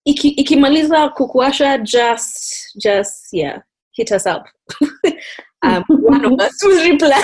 Iki, 0.07 0.35
ikimaliza 0.37 1.13
kukuasha, 1.17 1.83
just, 1.83 2.71
just, 2.81 3.27
yeah, 3.33 3.59
hit 3.93 4.13
us 4.13 4.25
up. 4.25 4.45
um, 5.61 5.83
one 5.89 6.23
of 6.23 6.39
us 6.39 6.63
will 6.63 6.89
reply. 6.89 7.21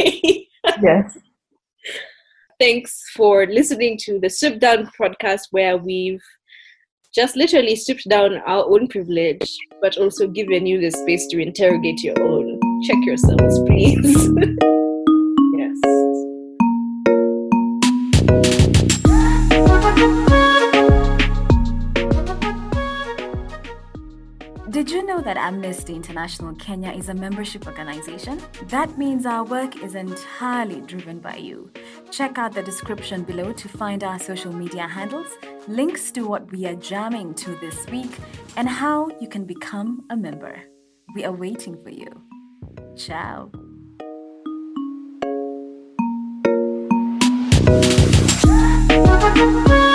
Yes. 0.82 1.18
Thanks 2.60 3.02
for 3.16 3.46
listening 3.46 3.96
to 4.02 4.20
the 4.20 4.28
Stripped 4.28 4.60
Down 4.60 4.90
podcast, 5.00 5.48
where 5.50 5.76
we've 5.78 6.22
just 7.14 7.36
literally 7.36 7.76
stripped 7.76 8.08
down 8.08 8.38
our 8.46 8.64
own 8.64 8.88
privilege, 8.88 9.58
but 9.80 9.98
also 9.98 10.26
given 10.26 10.66
you 10.66 10.80
the 10.80 10.90
space 10.90 11.26
to 11.26 11.40
interrogate 11.40 12.02
your 12.02 12.20
own. 12.22 12.58
Check 12.84 12.98
yourselves, 13.04 13.58
please. 13.66 14.78
Did 24.82 24.90
you 24.90 25.06
know 25.06 25.20
that 25.20 25.36
Amnesty 25.36 25.94
International 25.94 26.56
Kenya 26.56 26.90
is 26.90 27.08
a 27.08 27.14
membership 27.14 27.68
organization? 27.68 28.42
That 28.66 28.98
means 28.98 29.26
our 29.26 29.44
work 29.44 29.80
is 29.80 29.94
entirely 29.94 30.80
driven 30.80 31.20
by 31.20 31.36
you. 31.36 31.70
Check 32.10 32.36
out 32.36 32.52
the 32.52 32.64
description 32.64 33.22
below 33.22 33.52
to 33.52 33.68
find 33.68 34.02
our 34.02 34.18
social 34.18 34.52
media 34.52 34.88
handles, 34.88 35.28
links 35.68 36.10
to 36.10 36.26
what 36.26 36.50
we 36.50 36.66
are 36.66 36.74
jamming 36.74 37.32
to 37.34 37.54
this 37.60 37.86
week, 37.90 38.10
and 38.56 38.68
how 38.68 39.08
you 39.20 39.28
can 39.28 39.44
become 39.44 40.04
a 40.10 40.16
member. 40.16 40.60
We 41.14 41.24
are 41.24 41.32
waiting 41.32 41.80
for 41.80 41.90
you. 41.90 42.10
Ciao. 42.96 43.52
Bye. 49.62 49.88